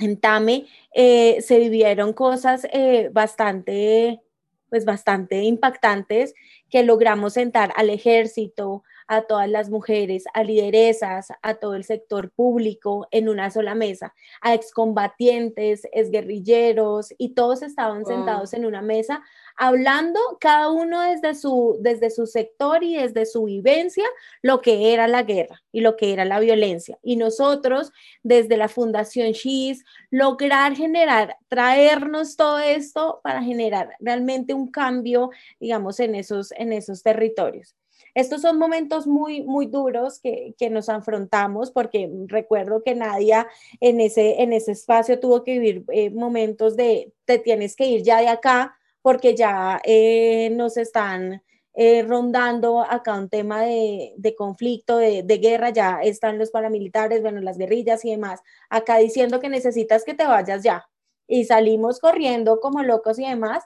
en 0.00 0.20
Tame, 0.20 0.66
eh, 0.94 1.40
se 1.40 1.58
vivieron 1.58 2.12
cosas 2.12 2.66
bastante, 3.12 4.20
pues 4.68 4.84
bastante 4.84 5.42
impactantes 5.42 6.34
que 6.70 6.82
logramos 6.82 7.34
sentar 7.34 7.72
al 7.76 7.90
ejército, 7.90 8.82
a 9.08 9.22
todas 9.22 9.48
las 9.48 9.70
mujeres, 9.70 10.24
a 10.34 10.44
lideresas, 10.44 11.32
a 11.42 11.54
todo 11.54 11.74
el 11.74 11.84
sector 11.84 12.30
público 12.30 13.08
en 13.10 13.28
una 13.28 13.50
sola 13.50 13.74
mesa, 13.74 14.14
a 14.42 14.54
excombatientes, 14.54 15.88
exguerrilleros 15.92 17.14
y 17.16 17.30
todos 17.30 17.62
estaban 17.62 18.04
sentados 18.04 18.52
en 18.52 18.66
una 18.66 18.82
mesa 18.82 19.22
hablando 19.58 20.20
cada 20.40 20.70
uno 20.70 21.02
desde 21.02 21.34
su, 21.34 21.78
desde 21.80 22.10
su 22.10 22.26
sector 22.26 22.84
y 22.84 22.96
desde 22.96 23.26
su 23.26 23.44
vivencia 23.44 24.04
lo 24.40 24.60
que 24.60 24.94
era 24.94 25.08
la 25.08 25.24
guerra 25.24 25.60
y 25.72 25.80
lo 25.80 25.96
que 25.96 26.12
era 26.12 26.24
la 26.24 26.38
violencia. 26.38 26.98
Y 27.02 27.16
nosotros 27.16 27.92
desde 28.22 28.56
la 28.56 28.68
Fundación 28.68 29.32
SHIS 29.32 29.84
lograr 30.10 30.76
generar, 30.76 31.36
traernos 31.48 32.36
todo 32.36 32.60
esto 32.60 33.20
para 33.24 33.42
generar 33.42 33.90
realmente 33.98 34.54
un 34.54 34.70
cambio, 34.70 35.30
digamos, 35.58 35.98
en 35.98 36.14
esos, 36.14 36.52
en 36.52 36.72
esos 36.72 37.02
territorios. 37.02 37.74
Estos 38.14 38.42
son 38.42 38.58
momentos 38.58 39.06
muy, 39.06 39.42
muy 39.42 39.66
duros 39.66 40.20
que, 40.20 40.54
nos 40.70 40.88
afrontamos 40.88 41.70
porque 41.70 42.10
recuerdo 42.26 42.82
que 42.84 42.94
Nadia 42.94 43.48
en 43.80 44.00
ese, 44.00 44.42
en 44.42 44.52
ese 44.52 44.72
espacio 44.72 45.18
tuvo 45.18 45.42
que 45.42 45.58
vivir 45.58 45.84
eh, 45.92 46.10
momentos 46.10 46.76
de 46.76 47.12
te 47.24 47.38
tienes 47.38 47.74
que 47.74 47.86
ir 47.86 48.02
ya 48.02 48.20
de 48.20 48.28
acá 48.28 48.77
porque 49.02 49.34
ya 49.36 49.80
eh, 49.84 50.50
nos 50.50 50.76
están 50.76 51.42
eh, 51.74 52.02
rondando 52.02 52.80
acá 52.80 53.14
un 53.14 53.28
tema 53.28 53.62
de, 53.62 54.34
conflicto, 54.36 54.98
de, 54.98 55.22
de, 55.22 55.38
guerra, 55.38 55.70
ya 55.70 56.00
están 56.02 56.38
los 56.38 56.50
paramilitares, 56.50 57.22
bueno, 57.22 57.40
las 57.40 57.56
guerrillas 57.56 58.04
y 58.04 58.10
demás, 58.10 58.40
acá 58.68 58.96
diciendo 58.96 59.38
que 59.40 59.48
necesitas 59.48 60.04
que 60.04 60.14
te 60.14 60.26
vayas 60.26 60.62
ya. 60.62 60.88
Y 61.28 61.44
salimos 61.44 62.00
corriendo 62.00 62.58
como 62.60 62.82
locos 62.82 63.18
y 63.18 63.26
demás, 63.26 63.64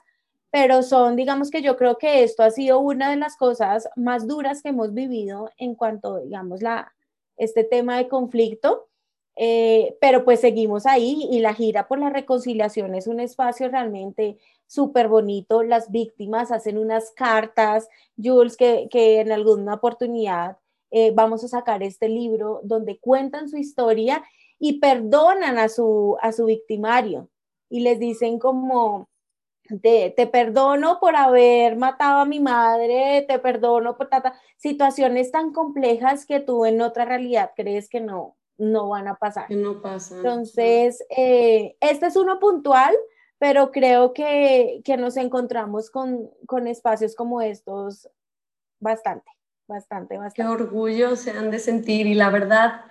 pero 0.51 0.83
son, 0.83 1.15
digamos 1.15 1.49
que 1.49 1.63
yo 1.63 1.75
creo 1.77 1.97
que 1.97 2.21
esto 2.21 2.43
ha 2.43 2.51
sido 2.51 2.79
una 2.79 3.09
de 3.09 3.15
las 3.15 3.35
cosas 3.37 3.89
más 3.95 4.27
duras 4.27 4.61
que 4.61 4.69
hemos 4.69 4.93
vivido 4.93 5.49
en 5.57 5.73
cuanto, 5.73 6.19
digamos, 6.19 6.61
la, 6.61 6.93
este 7.37 7.63
tema 7.63 7.97
de 7.97 8.07
conflicto, 8.07 8.87
eh, 9.35 9.97
pero 9.99 10.23
pues 10.23 10.41
seguimos 10.41 10.85
ahí 10.85 11.27
y 11.31 11.39
la 11.39 11.55
gira 11.55 11.87
por 11.87 11.97
la 11.97 12.11
reconciliación 12.11 12.93
es 12.93 13.07
un 13.07 13.19
espacio 13.19 13.67
realmente 13.67 14.37
súper 14.73 15.07
bonito. 15.07 15.61
Las 15.61 15.91
víctimas 15.91 16.51
hacen 16.51 16.77
unas 16.77 17.11
cartas, 17.11 17.87
Jules, 18.17 18.57
que, 18.57 18.87
que 18.89 19.19
en 19.19 19.31
alguna 19.31 19.75
oportunidad 19.75 20.57
eh, 20.89 21.11
vamos 21.13 21.43
a 21.43 21.47
sacar 21.47 21.83
este 21.83 22.09
libro 22.09 22.61
donde 22.63 22.99
cuentan 22.99 23.49
su 23.49 23.57
historia 23.57 24.23
y 24.59 24.79
perdonan 24.79 25.57
a 25.57 25.69
su, 25.69 26.17
a 26.21 26.31
su 26.31 26.45
victimario 26.45 27.29
y 27.69 27.81
les 27.81 27.99
dicen 27.99 28.39
como, 28.39 29.09
te, 29.81 30.11
perdono 30.31 30.99
por 30.99 31.15
haber 31.15 31.75
matado 31.75 32.19
a 32.19 32.25
mi 32.25 32.39
madre, 32.39 33.25
te 33.27 33.39
perdono 33.39 33.97
por 33.97 34.09
tata, 34.09 34.33
situaciones 34.57 35.31
tan 35.31 35.51
complejas 35.51 36.25
que 36.25 36.39
tú 36.39 36.65
en 36.65 36.81
otra 36.81 37.05
realidad 37.05 37.51
crees 37.55 37.89
que 37.89 37.99
no, 37.99 38.37
no 38.57 38.89
van 38.89 39.07
a 39.07 39.15
pasar. 39.15 39.47
Que 39.47 39.55
no. 39.55 39.81
Entonces, 40.11 41.03
eh, 41.15 41.75
este 41.79 42.07
es 42.07 42.15
uno 42.15 42.39
puntual, 42.39 42.95
pero 43.43 43.71
creo 43.73 44.13
que, 44.13 44.79
que 44.85 44.95
nos 44.95 45.17
encontramos 45.17 45.89
con, 45.89 46.31
con, 46.47 46.65
espacios 46.65 47.13
como 47.13 47.41
estos 47.41 48.09
bastante, 48.79 49.29
bastante, 49.67 50.17
bastante. 50.17 50.41
Qué 50.41 50.47
orgullo 50.47 51.17
se 51.17 51.31
han 51.31 51.51
de 51.51 51.59
sentir 51.59 52.07
y 52.07 52.13
la 52.13 52.29
verdad, 52.29 52.85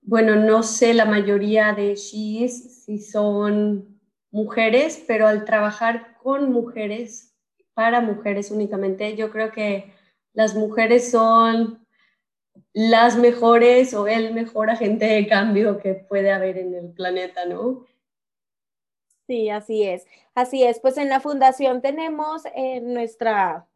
bueno, 0.00 0.34
no 0.34 0.64
sé 0.64 0.92
la 0.92 1.04
mayoría 1.04 1.72
de 1.72 1.94
shis 1.94 2.82
si 2.82 2.98
son 2.98 4.00
mujeres, 4.32 5.04
pero 5.06 5.28
al 5.28 5.44
trabajar 5.44 6.16
con 6.20 6.50
mujeres, 6.50 7.36
para 7.72 8.00
mujeres 8.00 8.50
únicamente, 8.50 9.14
yo 9.14 9.30
creo 9.30 9.52
que 9.52 9.94
las 10.32 10.56
mujeres 10.56 11.12
son 11.12 11.86
las 12.72 13.16
mejores 13.16 13.94
o 13.94 14.08
el 14.08 14.34
mejor 14.34 14.68
agente 14.68 15.04
de 15.04 15.28
cambio 15.28 15.78
que 15.78 15.94
puede 15.94 16.32
haber 16.32 16.58
en 16.58 16.74
el 16.74 16.90
planeta, 16.90 17.44
¿no? 17.44 17.84
Sí, 19.26 19.48
así 19.50 19.84
es. 19.84 20.06
Así 20.34 20.62
es. 20.64 20.80
Pues 20.80 20.96
en 20.98 21.08
la 21.08 21.20
fundación 21.20 21.80
tenemos 21.80 22.42
eh, 22.54 22.80
nuestra, 22.80 23.66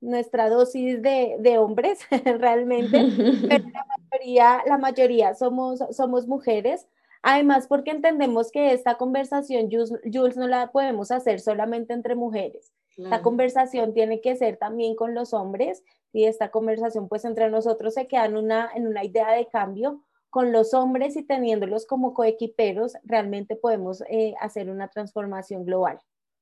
nuestra 0.00 0.48
dosis 0.48 1.02
de, 1.02 1.36
de 1.40 1.58
hombres, 1.58 2.00
realmente, 2.38 3.08
pero 3.48 3.64
la 3.72 3.86
mayoría, 3.86 4.62
la 4.66 4.78
mayoría 4.78 5.34
somos, 5.34 5.80
somos 5.90 6.26
mujeres. 6.26 6.86
Además, 7.22 7.68
porque 7.68 7.92
entendemos 7.92 8.50
que 8.50 8.72
esta 8.72 8.96
conversación, 8.96 9.70
Jules, 9.70 10.36
no 10.36 10.48
la 10.48 10.72
podemos 10.72 11.12
hacer 11.12 11.38
solamente 11.40 11.92
entre 11.92 12.16
mujeres. 12.16 12.72
La 12.96 13.22
conversación 13.22 13.94
tiene 13.94 14.20
que 14.20 14.36
ser 14.36 14.58
también 14.58 14.96
con 14.96 15.14
los 15.14 15.32
hombres 15.32 15.82
y 16.12 16.24
esta 16.24 16.50
conversación 16.50 17.08
pues 17.08 17.24
entre 17.24 17.48
nosotros 17.48 17.94
se 17.94 18.06
queda 18.06 18.26
en 18.26 18.36
una, 18.36 18.70
en 18.74 18.86
una 18.86 19.02
idea 19.02 19.30
de 19.32 19.46
cambio 19.46 20.02
con 20.32 20.50
los 20.50 20.72
hombres 20.72 21.14
y 21.16 21.22
teniéndolos 21.22 21.84
como 21.84 22.14
coequiperos, 22.14 22.94
realmente 23.04 23.54
podemos 23.54 24.02
eh, 24.08 24.32
hacer 24.40 24.70
una 24.70 24.88
transformación 24.88 25.66
global. 25.66 25.98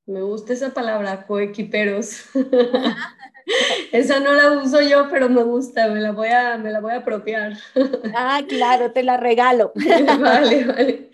Me 0.07 0.23
gusta 0.23 0.53
esa 0.53 0.71
palabra, 0.71 1.27
coequiperos. 1.27 2.23
esa 3.93 4.21
no 4.21 4.33
la 4.33 4.53
uso 4.63 4.81
yo, 4.81 5.09
pero 5.11 5.29
me 5.29 5.43
gusta, 5.43 5.89
me 5.89 6.01
la 6.01 6.13
voy 6.13 6.29
a, 6.29 6.57
me 6.57 6.71
la 6.71 6.79
voy 6.79 6.93
a 6.93 6.99
apropiar. 6.99 7.55
ah, 8.15 8.41
claro, 8.49 8.93
te 8.93 9.03
la 9.03 9.17
regalo. 9.17 9.73
vale, 10.21 10.65
vale. 10.67 11.11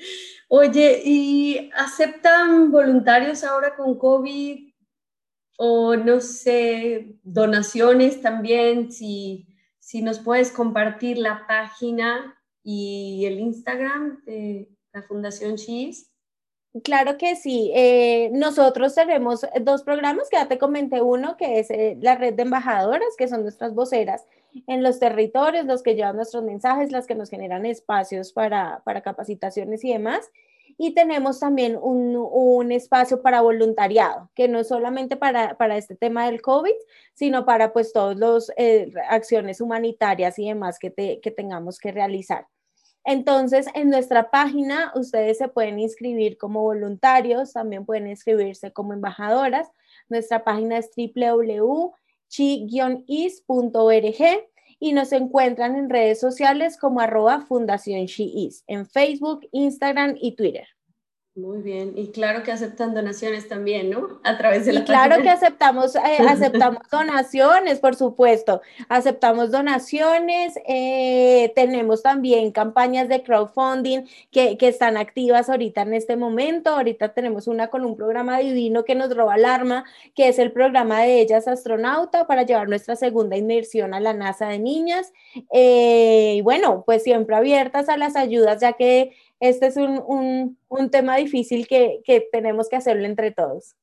Oye, 0.48 1.00
¿y 1.02 1.70
aceptan 1.74 2.70
voluntarios 2.70 3.42
ahora 3.42 3.74
con 3.74 3.98
COVID? 3.98 4.70
O 5.56 5.96
no 5.96 6.20
sé, 6.20 7.16
donaciones 7.22 8.20
también, 8.20 8.92
si, 8.92 9.48
si 9.78 10.02
nos 10.02 10.18
puedes 10.18 10.52
compartir 10.52 11.16
la 11.16 11.46
página 11.46 12.34
y 12.68 13.24
el 13.26 13.38
Instagram 13.38 14.24
de 14.24 14.68
la 14.92 15.00
Fundación 15.04 15.54
Cheese. 15.54 16.10
Claro 16.82 17.16
que 17.16 17.36
sí. 17.36 17.70
Eh, 17.76 18.28
nosotros 18.32 18.92
tenemos 18.92 19.46
dos 19.60 19.84
programas, 19.84 20.28
que 20.28 20.36
ya 20.36 20.48
te 20.48 20.58
comenté 20.58 21.00
uno, 21.00 21.36
que 21.36 21.60
es 21.60 21.70
eh, 21.70 21.96
la 22.00 22.16
red 22.16 22.34
de 22.34 22.42
embajadoras, 22.42 23.14
que 23.16 23.28
son 23.28 23.42
nuestras 23.42 23.72
voceras 23.72 24.26
en 24.66 24.82
los 24.82 24.98
territorios, 24.98 25.64
los 25.64 25.84
que 25.84 25.94
llevan 25.94 26.16
nuestros 26.16 26.42
mensajes, 26.42 26.90
las 26.90 27.06
que 27.06 27.14
nos 27.14 27.30
generan 27.30 27.66
espacios 27.66 28.32
para, 28.32 28.82
para 28.84 29.00
capacitaciones 29.00 29.84
y 29.84 29.92
demás. 29.92 30.28
Y 30.76 30.92
tenemos 30.92 31.38
también 31.38 31.78
un, 31.80 32.16
un, 32.16 32.72
espacio 32.72 33.22
para 33.22 33.42
voluntariado, 33.42 34.28
que 34.34 34.48
no 34.48 34.58
es 34.58 34.68
solamente 34.68 35.16
para, 35.16 35.56
para 35.56 35.76
este 35.76 35.94
tema 35.94 36.26
del 36.26 36.42
COVID, 36.42 36.74
sino 37.14 37.46
para 37.46 37.72
pues 37.72 37.92
todas 37.92 38.16
las 38.16 38.52
eh, 38.56 38.92
acciones 39.08 39.60
humanitarias 39.60 40.36
y 40.40 40.48
demás 40.48 40.80
que, 40.80 41.20
que 41.22 41.30
tengamos 41.30 41.78
que 41.78 41.92
realizar. 41.92 42.46
Entonces, 43.08 43.68
en 43.74 43.88
nuestra 43.88 44.32
página 44.32 44.92
ustedes 44.96 45.38
se 45.38 45.46
pueden 45.46 45.78
inscribir 45.78 46.36
como 46.38 46.62
voluntarios, 46.62 47.52
también 47.52 47.86
pueden 47.86 48.08
inscribirse 48.08 48.72
como 48.72 48.92
embajadoras. 48.92 49.70
Nuestra 50.08 50.42
página 50.42 50.76
es 50.78 50.90
www.chi-is.org 50.96 51.94
y 54.80 54.92
nos 54.92 55.12
encuentran 55.12 55.76
en 55.76 55.88
redes 55.88 56.18
sociales 56.18 56.76
como 56.76 57.00
arroba 57.00 57.42
Fundación 57.42 58.06
She 58.06 58.50
en 58.66 58.84
Facebook, 58.86 59.46
Instagram 59.52 60.16
y 60.20 60.34
Twitter. 60.34 60.66
Muy 61.36 61.60
bien, 61.60 61.92
y 61.96 62.12
claro 62.12 62.42
que 62.42 62.50
aceptan 62.50 62.94
donaciones 62.94 63.46
también, 63.46 63.90
¿no? 63.90 64.20
A 64.24 64.38
través 64.38 64.64
de 64.64 64.72
la 64.72 64.80
y 64.80 64.84
Claro 64.86 65.22
que 65.22 65.28
aceptamos, 65.28 65.94
eh, 65.94 66.00
aceptamos 66.26 66.80
donaciones, 66.90 67.78
por 67.78 67.94
supuesto. 67.94 68.62
Aceptamos 68.88 69.50
donaciones, 69.50 70.58
eh, 70.66 71.52
tenemos 71.54 72.02
también 72.02 72.52
campañas 72.52 73.10
de 73.10 73.22
crowdfunding 73.22 74.06
que, 74.30 74.56
que, 74.56 74.68
están 74.68 74.96
activas 74.96 75.50
ahorita 75.50 75.82
en 75.82 75.92
este 75.92 76.16
momento. 76.16 76.70
Ahorita 76.70 77.10
tenemos 77.10 77.48
una 77.48 77.68
con 77.68 77.84
un 77.84 77.96
programa 77.96 78.38
divino 78.38 78.86
que 78.86 78.94
nos 78.94 79.14
roba 79.14 79.34
alarma, 79.34 79.84
que 80.14 80.28
es 80.28 80.38
el 80.38 80.52
programa 80.52 81.02
de 81.02 81.20
Ellas 81.20 81.48
Astronauta 81.48 82.26
para 82.26 82.44
llevar 82.44 82.70
nuestra 82.70 82.96
segunda 82.96 83.36
inmersión 83.36 83.92
a 83.92 84.00
la 84.00 84.14
NASA 84.14 84.48
de 84.48 84.58
niñas. 84.58 85.12
Eh, 85.52 86.36
y 86.38 86.40
bueno, 86.40 86.82
pues 86.86 87.02
siempre 87.02 87.36
abiertas 87.36 87.90
a 87.90 87.98
las 87.98 88.16
ayudas, 88.16 88.62
ya 88.62 88.72
que 88.72 89.12
este 89.40 89.66
es 89.66 89.76
un, 89.76 90.58
tema 90.90 91.16
difícil 91.16 91.66
que, 91.66 92.02
tenemos 92.32 92.68
que 92.68 92.76
hacerlo 92.76 93.04
entre 93.04 93.30
todos. 93.30 93.76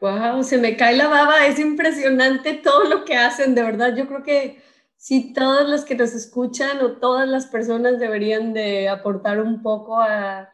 Wow, 0.00 0.42
se 0.42 0.56
me 0.56 0.76
cae 0.76 0.96
la 0.96 1.08
baba, 1.08 1.46
es 1.46 1.58
impresionante 1.58 2.54
todo 2.54 2.84
lo 2.84 3.04
que 3.04 3.16
hacen, 3.16 3.54
de 3.54 3.62
verdad. 3.62 3.94
Yo 3.94 4.06
creo 4.06 4.22
que 4.22 4.62
si 4.96 5.32
todos 5.32 5.68
los 5.68 5.84
que 5.84 5.94
nos 5.94 6.14
escuchan 6.14 6.80
o 6.80 6.92
todas 6.92 7.28
las 7.28 7.46
personas 7.46 7.98
deberían 7.98 8.52
de 8.52 8.88
aportar 8.88 9.40
un 9.40 9.62
poco 9.62 10.00
a, 10.00 10.52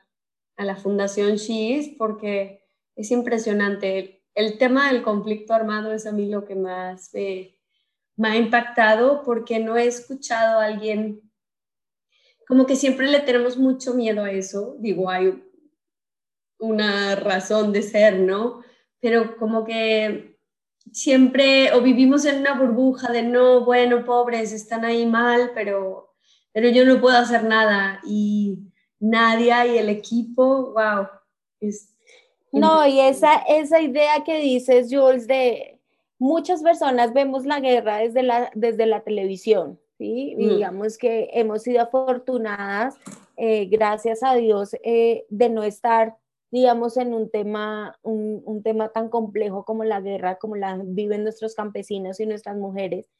la 0.59 0.77
Fundación 0.77 1.37
She's, 1.37 1.95
porque 1.99 2.64
es 2.97 3.11
impresionante. 3.11 4.25
El, 4.35 4.57
tema 4.57 4.90
del 4.90 5.03
conflicto 5.03 5.53
armado 5.53 5.92
es 5.92 6.07
a 6.07 6.12
mí 6.12 6.31
lo 6.31 6.47
que 6.47 6.55
más 6.55 7.11
me 7.12 8.29
ha 8.29 8.37
impactado, 8.37 9.23
porque 9.23 9.59
no 9.59 9.77
he 9.77 9.87
escuchado 9.87 10.61
a 10.61 10.64
alguien 10.64 11.26
como 12.46 12.66
que 12.66 12.76
siempre 12.76 13.09
le 13.09 13.20
tenemos 13.20 13.56
mucho 13.56 13.94
miedo 13.94 14.22
a 14.22 14.30
eso, 14.30 14.76
digo, 14.78 15.11
hay 15.11 15.42
una 16.59 17.16
razón 17.16 17.72
de 17.72 17.82
ser, 17.82 18.20
¿no? 18.20 18.62
Pero 19.00 19.37
como 19.37 19.64
que 19.64 20.38
siempre 20.92 21.72
o 21.72 21.82
vivimos 21.82 22.24
en 22.24 22.38
una 22.38 22.59
burbuja 22.59 23.12
de 23.12 23.22
no, 23.22 23.64
bueno, 23.64 24.04
pobres, 24.04 24.52
están 24.52 24.85
ahí 24.85 25.04
mal, 25.06 25.50
pero, 25.54 26.14
pero 26.52 26.68
yo 26.68 26.85
no 26.85 27.00
puedo 27.00 27.18
hacer 27.18 27.42
nada 27.44 28.00
y 28.06 28.59
Nadia 29.00 29.66
y 29.66 29.78
el 29.78 29.88
equipo, 29.88 30.72
wow. 30.72 31.09
no, 32.52 32.87
y 32.87 33.00
esa, 33.00 33.38
esa 33.48 33.80
idea 33.80 34.22
que 34.24 34.38
dices, 34.38 34.88
Jules, 34.90 35.26
de 35.26 35.80
muchas 36.18 36.62
personas 36.62 37.12
vemos 37.12 37.44
la 37.44 37.59
guerra 37.59 37.98
desde 37.98 38.22
la, 38.22 38.50
desde 38.54 38.87
la 38.87 39.02
televisión 39.02 39.80
¿sí? 39.98 40.35
Mm. 40.37 40.48
Digamos 40.48 40.98
que 40.98 41.30
hemos 41.32 41.62
sido 41.62 41.82
afortunadas, 41.82 42.96
eh, 43.37 43.66
gracias 43.66 44.22
a 44.22 44.35
Dios, 44.35 44.76
eh, 44.82 45.26
de 45.28 45.48
no 45.48 45.62
estar, 45.62 46.16
digamos, 46.50 46.96
en 46.96 47.14
un 47.14 47.30
tema, 47.30 47.98
un, 48.02 48.42
un, 48.44 48.62
tema 48.62 48.88
tan 48.88 49.09
complejo 49.09 49.64
como 49.64 49.85
la 49.85 50.00
guerra, 50.00 50.37
como 50.37 50.56
la 50.56 50.80
viven 50.82 51.22
nuestros 51.22 51.54
campesinos 51.54 52.20
y 52.20 52.26
nuestras 52.26 52.56
mujeres. 52.56 53.11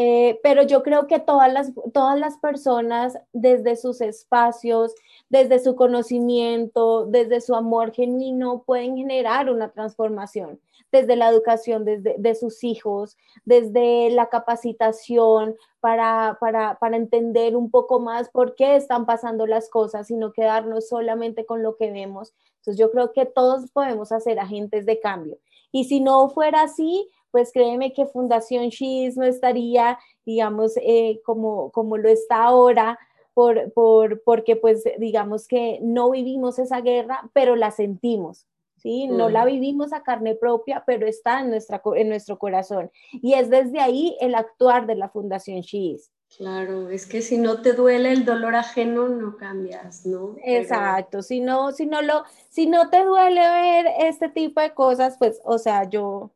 Eh, 0.00 0.38
pero 0.44 0.62
yo 0.62 0.84
creo 0.84 1.08
que 1.08 1.18
todas 1.18 1.52
las, 1.52 1.72
todas 1.92 2.16
las 2.16 2.38
personas, 2.38 3.18
desde 3.32 3.74
sus 3.74 4.00
espacios, 4.00 4.94
desde 5.28 5.58
su 5.58 5.74
conocimiento, 5.74 7.06
desde 7.06 7.40
su 7.40 7.56
amor 7.56 7.92
genuino, 7.92 8.62
pueden 8.64 8.96
generar 8.96 9.50
una 9.50 9.72
transformación 9.72 10.60
desde 10.92 11.16
la 11.16 11.28
educación 11.28 11.84
desde, 11.84 12.16
de 12.18 12.34
sus 12.34 12.64
hijos, 12.64 13.16
desde 13.44 14.10
la 14.10 14.28
capacitación 14.28 15.56
para, 15.80 16.38
para, 16.40 16.78
para 16.78 16.96
entender 16.96 17.56
un 17.56 17.70
poco 17.70 18.00
más 18.00 18.30
por 18.30 18.54
qué 18.54 18.76
están 18.76 19.06
pasando 19.06 19.46
las 19.46 19.68
cosas, 19.68 20.06
sino 20.06 20.32
quedarnos 20.32 20.88
solamente 20.88 21.46
con 21.46 21.62
lo 21.62 21.76
que 21.76 21.90
vemos. 21.90 22.34
Entonces 22.56 22.78
yo 22.78 22.90
creo 22.90 23.12
que 23.12 23.26
todos 23.26 23.70
podemos 23.70 24.12
hacer 24.12 24.38
agentes 24.38 24.86
de 24.86 25.00
cambio. 25.00 25.38
Y 25.70 25.84
si 25.84 26.00
no 26.00 26.28
fuera 26.30 26.62
así, 26.62 27.08
pues 27.30 27.52
créeme 27.52 27.92
que 27.92 28.06
Fundación 28.06 28.68
She's 28.70 29.16
no 29.16 29.24
estaría, 29.24 29.98
digamos, 30.24 30.72
eh, 30.78 31.20
como, 31.24 31.70
como 31.70 31.98
lo 31.98 32.08
está 32.08 32.44
ahora, 32.44 32.98
por, 33.34 33.72
por, 33.72 34.22
porque 34.22 34.56
pues 34.56 34.82
digamos 34.98 35.46
que 35.46 35.78
no 35.80 36.10
vivimos 36.10 36.58
esa 36.58 36.80
guerra, 36.80 37.30
pero 37.32 37.54
la 37.54 37.70
sentimos. 37.70 38.46
¿Sí? 38.78 39.06
No 39.08 39.28
la 39.28 39.44
vivimos 39.44 39.92
a 39.92 40.02
carne 40.02 40.34
propia, 40.34 40.84
pero 40.86 41.06
está 41.06 41.40
en, 41.40 41.50
nuestra, 41.50 41.82
en 41.96 42.08
nuestro 42.08 42.38
corazón. 42.38 42.90
Y 43.12 43.34
es 43.34 43.50
desde 43.50 43.80
ahí 43.80 44.16
el 44.20 44.34
actuar 44.34 44.86
de 44.86 44.94
la 44.94 45.08
Fundación 45.08 45.60
She's. 45.60 46.10
Claro, 46.36 46.90
es 46.90 47.06
que 47.06 47.22
si 47.22 47.38
no 47.38 47.62
te 47.62 47.72
duele 47.72 48.12
el 48.12 48.24
dolor 48.24 48.54
ajeno, 48.54 49.08
no 49.08 49.36
cambias, 49.36 50.04
¿no? 50.04 50.36
Exacto, 50.44 51.22
si 51.22 51.40
no, 51.40 51.72
si 51.72 51.86
no 51.86 52.02
lo, 52.02 52.22
si 52.50 52.66
no 52.66 52.90
te 52.90 53.02
duele 53.02 53.40
ver 53.40 53.86
este 54.00 54.28
tipo 54.28 54.60
de 54.60 54.74
cosas, 54.74 55.16
pues, 55.18 55.40
o 55.44 55.58
sea, 55.58 55.88
yo 55.88 56.30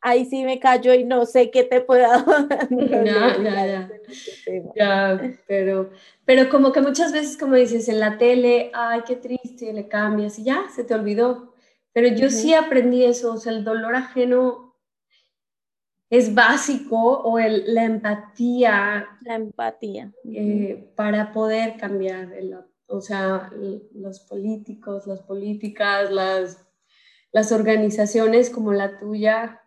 ahí 0.00 0.24
sí 0.24 0.44
me 0.44 0.58
callo 0.58 0.92
y 0.92 1.04
no 1.04 1.24
sé 1.24 1.50
qué 1.50 1.64
te 1.64 1.80
pueda 1.80 2.24
ya, 2.70 3.36
ya, 3.38 3.66
ya. 3.66 3.90
ya, 4.74 5.36
pero, 5.46 5.90
pero 6.24 6.48
como 6.50 6.72
que 6.72 6.80
muchas 6.80 7.12
veces, 7.12 7.36
como 7.36 7.54
dices, 7.54 7.88
en 7.88 8.00
la 8.00 8.18
tele, 8.18 8.70
ay, 8.74 9.02
qué 9.06 9.16
triste, 9.16 9.72
le 9.72 9.86
cambias 9.88 10.38
y 10.38 10.44
ya, 10.44 10.64
se 10.74 10.84
te 10.84 10.94
olvidó. 10.94 11.54
Pero 12.00 12.14
yo 12.14 12.30
sí 12.30 12.54
aprendí 12.54 13.04
eso, 13.04 13.32
o 13.32 13.38
sea, 13.38 13.50
el 13.50 13.64
dolor 13.64 13.96
ajeno 13.96 14.76
es 16.08 16.32
básico 16.32 16.96
o 16.96 17.40
el, 17.40 17.74
la 17.74 17.82
empatía. 17.82 19.08
La 19.22 19.34
empatía. 19.34 20.12
Eh, 20.32 20.92
para 20.94 21.32
poder 21.32 21.76
cambiar, 21.76 22.32
o 22.86 23.00
sea, 23.00 23.50
los 23.96 24.20
políticos, 24.20 25.08
las 25.08 25.22
políticas, 25.22 26.12
las, 26.12 26.64
las 27.32 27.50
organizaciones 27.50 28.48
como 28.48 28.72
la 28.72 28.96
tuya. 28.96 29.60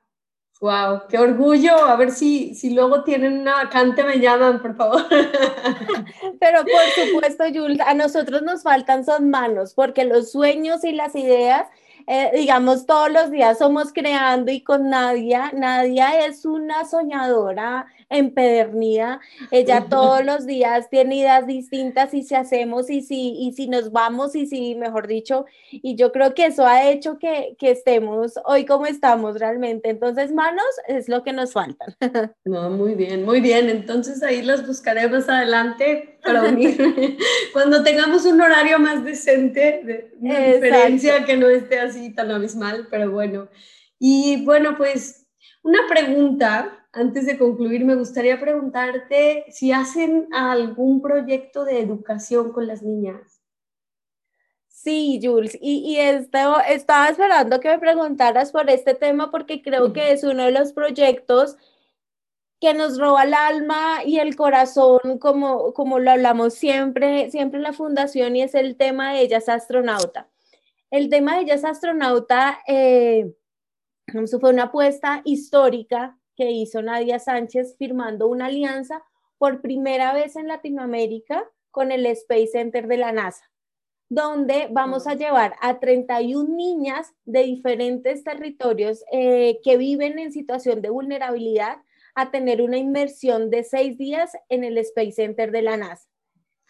Wow, 0.62 1.08
qué 1.10 1.18
orgullo. 1.18 1.76
A 1.84 1.98
ver 1.98 2.12
si, 2.12 2.56
si 2.56 2.74
luego 2.74 3.04
tienen 3.04 3.42
una 3.42 3.56
vacante, 3.56 4.06
me 4.06 4.22
llaman, 4.22 4.62
por 4.62 4.78
favor. 4.78 5.04
Pero 6.40 6.62
por 6.62 7.06
supuesto, 7.08 7.44
Jules, 7.54 7.82
a 7.86 7.94
nosotros 7.94 8.42
nos 8.42 8.64
faltan 8.64 9.04
son 9.04 9.30
manos, 9.30 9.74
porque 9.74 10.06
los 10.06 10.32
sueños 10.32 10.86
y 10.86 10.94
las 10.94 11.14
ideas 11.18 11.68
eh, 12.14 12.30
digamos, 12.36 12.86
todos 12.86 13.10
los 13.10 13.32
días 13.32 13.58
somos 13.58 13.94
creando 13.94 14.52
y 14.52 14.60
con 14.60 14.90
Nadia, 14.90 15.50
Nadia 15.56 16.26
es 16.26 16.44
una 16.44 16.84
soñadora 16.84 17.86
empedernida, 18.10 19.22
ella 19.50 19.86
todos 19.90 20.26
los 20.26 20.46
días 20.46 20.90
tiene 20.90 21.16
ideas 21.16 21.48
distintas 21.48 22.14
y 22.14 22.24
si 22.24 22.36
hacemos 22.36 22.90
y 22.90 23.02
si, 23.02 23.38
y 23.40 23.54
si 23.54 23.70
nos 23.70 23.94
vamos 23.94 24.36
y 24.36 24.46
si, 24.46 24.76
mejor 24.76 25.08
dicho, 25.08 25.46
y 25.72 25.96
yo 25.96 26.12
creo 26.12 26.34
que 26.34 26.48
eso 26.48 26.68
ha 26.68 26.90
hecho 26.90 27.18
que, 27.18 27.56
que 27.58 27.72
estemos 27.72 28.34
hoy 28.44 28.66
como 28.66 28.88
estamos 28.88 29.40
realmente. 29.40 29.90
Entonces, 29.90 30.34
manos 30.34 30.66
es 30.90 31.08
lo 31.08 31.24
que 31.24 31.32
nos 31.32 31.54
faltan. 31.54 31.96
No, 32.44 32.70
muy 32.70 32.96
bien, 32.96 33.24
muy 33.24 33.40
bien. 33.40 33.70
Entonces 33.70 34.22
ahí 34.24 34.42
los 34.42 34.68
buscaré 34.68 35.08
más 35.08 35.30
adelante 35.30 36.11
para 36.24 36.44
unir. 36.44 37.18
Cuando 37.54 37.84
tengamos 37.84 38.26
un 38.26 38.42
horario 38.42 38.80
más 38.80 39.04
decente, 39.04 39.82
de, 39.84 40.12
diferencia 40.54 41.26
que 41.26 41.38
no 41.38 41.50
esté 41.50 41.80
así 41.80 42.14
tan 42.14 42.32
abismal, 42.32 42.88
pero 42.90 43.12
bueno. 43.12 43.50
Y 44.00 44.44
bueno, 44.46 44.76
pues 44.78 45.28
una 45.64 45.80
pregunta, 45.88 46.88
antes 46.92 47.26
de 47.26 47.38
concluir, 47.38 47.86
me 47.86 47.96
gustaría 47.96 48.40
preguntarte 48.40 49.46
si 49.50 49.72
hacen 49.72 50.28
algún 50.32 51.02
proyecto 51.02 51.66
de 51.66 51.80
educación 51.80 52.52
con 52.52 52.68
las 52.68 52.82
niñas. 52.82 53.42
Sí, 54.84 55.20
Jules, 55.22 55.56
y, 55.62 55.98
estaba 55.98 56.62
esperando 56.64 57.60
que 57.60 57.70
me 57.70 57.78
preguntaras 57.78 58.52
por 58.52 58.68
este 58.72 58.96
tema 58.96 59.30
porque 59.30 59.62
creo 59.62 59.94
que 59.94 60.12
es 60.12 60.24
uno 60.24 60.46
de 60.46 60.52
los 60.52 60.74
proyectos 60.74 61.56
que 62.62 62.76
nos 62.76 63.00
roba 63.00 63.24
el 63.24 63.34
alma 63.34 64.04
y 64.06 64.20
el 64.20 64.36
corazón, 64.36 65.18
como, 65.20 65.74
como 65.74 65.98
lo 65.98 66.12
hablamos 66.12 66.54
siempre, 66.54 67.32
siempre 67.32 67.58
en 67.58 67.64
la 67.64 67.74
fundación, 67.74 68.36
y 68.36 68.44
es 68.44 68.54
el 68.54 68.78
tema 68.78 69.14
de 69.14 69.22
ellas 69.22 69.50
astronauta. 69.50 70.30
El 70.92 71.10
tema 71.10 71.36
de 71.36 71.42
ellas 71.42 71.66
astronauta 71.66 72.60
eh, 72.68 73.34
fue 74.40 74.52
una 74.52 74.66
apuesta 74.66 75.24
histórica 75.26 76.20
que 76.36 76.52
hizo 76.52 76.84
Nadia 76.84 77.18
Sánchez 77.18 77.76
firmando 77.80 78.28
una 78.28 78.46
alianza 78.46 79.04
por 79.40 79.62
primera 79.62 80.14
vez 80.14 80.36
en 80.36 80.48
Latinoamérica 80.48 81.44
con 81.72 81.92
el 81.92 82.06
Space 82.06 82.48
Center 82.48 82.88
de 82.88 82.98
la 82.98 83.12
NASA 83.12 83.52
donde 84.08 84.68
vamos 84.70 85.08
a 85.08 85.14
llevar 85.14 85.56
a 85.62 85.80
31 85.80 86.54
niñas 86.54 87.14
de 87.24 87.44
diferentes 87.44 88.26
territorios 88.26 89.06
eh, 89.10 89.62
que 89.64 89.78
viven 89.78 90.20
en 90.20 90.34
situación 90.34 90.82
de 90.82 90.90
vulnerabilidad 90.90 91.78
a 92.16 92.32
tener 92.32 92.62
una 92.62 92.78
inmersión 92.78 93.50
de 93.50 93.64
seis 93.64 93.98
días 93.98 94.32
en 94.50 94.64
el 94.64 94.78
Space 94.78 95.14
Center 95.14 95.52
de 95.52 95.62
la 95.62 95.78
NASA. 95.78 96.08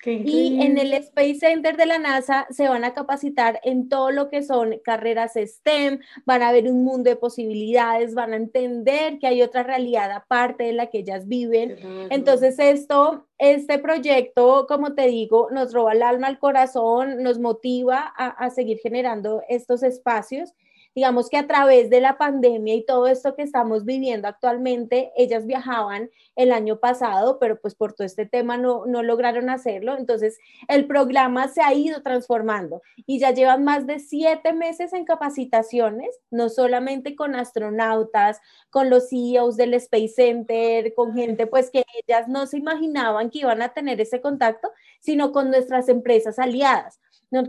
Y 0.04 0.62
en 0.64 0.78
el 0.80 0.94
Space 0.94 1.36
Center 1.36 1.78
de 1.78 1.86
la 1.86 2.00
NASA 2.00 2.48
se 2.50 2.68
van 2.68 2.84
a 2.84 2.94
capacitar 2.94 3.60
en 3.64 3.88
todo 3.88 4.10
lo 4.10 4.30
que 4.30 4.42
son 4.42 4.80
carreras 4.84 5.34
STEM, 5.36 6.00
van 6.26 6.42
a 6.42 6.52
ver 6.52 6.68
un 6.68 6.84
mundo 6.84 7.10
de 7.10 7.16
posibilidades, 7.16 8.16
van 8.16 8.34
a 8.34 8.38
entender 8.38 9.20
que 9.20 9.28
hay 9.28 9.44
otra 9.44 9.62
realidad 9.62 10.12
aparte 10.12 10.64
de 10.64 10.74
la 10.74 10.88
que 10.88 11.00
ellas 11.00 11.28
viven. 11.28 11.78
Entonces 12.10 12.58
esto, 12.58 13.28
este 13.38 13.78
proyecto, 13.78 14.66
como 14.68 14.96
te 14.96 15.08
digo, 15.08 15.50
nos 15.52 15.72
roba 15.72 15.94
el 15.94 16.02
alma, 16.02 16.30
el 16.30 16.40
corazón, 16.40 17.22
nos 17.22 17.38
motiva 17.38 18.12
a, 18.18 18.28
a 18.30 18.50
seguir 18.50 18.80
generando 18.80 19.44
estos 19.50 19.84
espacios 19.84 20.54
digamos 20.96 21.30
que 21.30 21.38
a 21.38 21.48
través 21.48 21.90
de 21.90 22.02
la 22.02 22.18
pandemia 22.18 22.76
y 22.76 22.86
todo 22.86 23.08
esto 23.08 23.36
que 23.36 23.44
estamos 23.44 23.86
viviendo 23.86 24.28
actualmente, 24.28 25.12
ellas 25.16 25.46
viajaban 25.46 26.10
el 26.36 26.52
año 26.52 26.80
pasado, 26.80 27.40
pero 27.40 27.60
pues 27.60 27.76
por 27.76 27.94
todo 27.94 28.06
este 28.06 28.26
tema 28.26 28.58
no, 28.58 28.86
no 28.86 29.04
lograron 29.04 29.50
hacerlo. 29.50 29.98
Entonces, 29.98 30.40
el 30.68 30.88
programa 30.88 31.48
se 31.48 31.62
ha 31.62 31.74
ido 31.74 32.02
transformando 32.02 32.82
y 33.06 33.20
ya 33.20 33.32
llevan 33.32 33.64
más 33.64 33.88
de 33.88 34.00
siete 34.00 34.54
meses 34.54 34.94
en 34.94 35.06
capacitaciones, 35.06 36.20
no 36.30 36.50
solamente 36.50 37.16
con 37.16 37.36
astronautas, 37.36 38.40
con 38.70 38.90
los 38.90 39.10
CEOs 39.10 39.58
del 39.58 39.74
Space 39.76 40.14
Center, 40.16 40.94
con 40.94 41.14
gente 41.14 41.48
pues 41.48 41.70
que 41.70 41.86
ellas 42.06 42.28
no 42.28 42.48
se 42.48 42.58
imaginaban 42.58 43.30
que 43.30 43.40
iban 43.40 43.62
a 43.62 43.74
tener 43.74 44.02
ese 44.02 44.22
contacto, 44.22 44.72
sino 45.00 45.32
con 45.32 45.50
nuestras 45.50 45.90
empresas 45.90 46.40
aliadas 46.40 47.00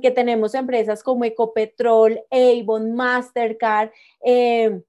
que 0.00 0.10
tenemos 0.10 0.54
empresas 0.54 1.02
como 1.02 1.24
Ecopetrol, 1.24 2.20
Avon, 2.30 2.94
Mastercard, 2.94 3.90
eh, 4.24 4.80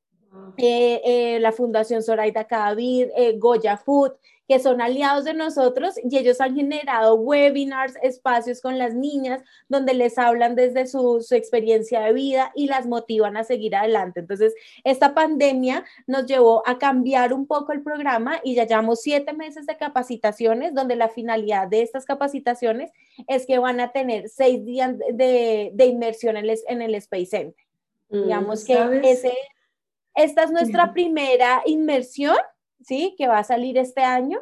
eh, 0.57 1.01
eh, 1.03 1.39
la 1.39 1.51
Fundación 1.51 2.03
Zoraida 2.03 2.45
Cadavid, 2.45 3.07
Goya 3.37 3.77
Food, 3.77 4.13
que 4.53 4.59
son 4.59 4.81
aliados 4.81 5.23
de 5.23 5.33
nosotros 5.33 5.95
y 6.03 6.15
ellos 6.15 6.39
han 6.39 6.55
generado 6.55 7.15
webinars, 7.15 7.95
espacios 8.03 8.61
con 8.61 8.77
las 8.77 8.93
niñas 8.93 9.41
donde 9.67 9.95
les 9.95 10.19
hablan 10.19 10.53
desde 10.53 10.85
su, 10.85 11.25
experiencia 11.31 12.01
de 12.01 12.13
vida 12.13 12.51
y 12.53 12.67
las 12.67 12.85
motivan 12.85 13.35
a 13.35 13.43
seguir 13.43 13.75
adelante. 13.75 14.19
Entonces, 14.19 14.53
esta 14.83 15.15
pandemia 15.15 15.85
nos 16.05 16.27
llevó 16.27 16.61
a 16.67 16.77
cambiar 16.77 17.33
un 17.33 17.47
poco 17.47 17.71
el 17.71 17.81
programa 17.81 18.41
y 18.43 18.53
ya 18.53 18.67
llevamos 18.67 19.01
siete 19.01 19.33
meses 19.33 19.65
de 19.65 19.75
capacitaciones 19.75 20.75
donde 20.75 20.97
la 20.97 21.09
finalidad 21.09 21.67
de 21.67 21.81
estas 21.81 22.05
capacitaciones 22.05 22.91
es 23.27 23.47
que 23.47 23.57
van 23.57 23.79
a 23.79 23.91
tener 23.91 24.29
seis 24.29 24.63
días 24.63 24.95
de, 25.13 25.73
inmersión 25.83 26.37
en, 26.37 26.45
en, 26.67 26.81
el 26.83 26.93
Space 26.93 27.25
Center. 27.25 27.65
Mm, 28.09 28.21
Digamos 28.21 28.65
que 28.65 29.01
ese, 29.03 29.33
esta 30.13 30.43
es 30.43 30.51
nuestra 30.51 30.93
primera 30.93 31.63
inmersión 31.65 32.37
¿sí? 32.83 33.15
Que 33.17 33.27
va 33.27 33.39
a 33.39 33.43
salir 33.43 33.77
este 33.77 34.01
año, 34.01 34.39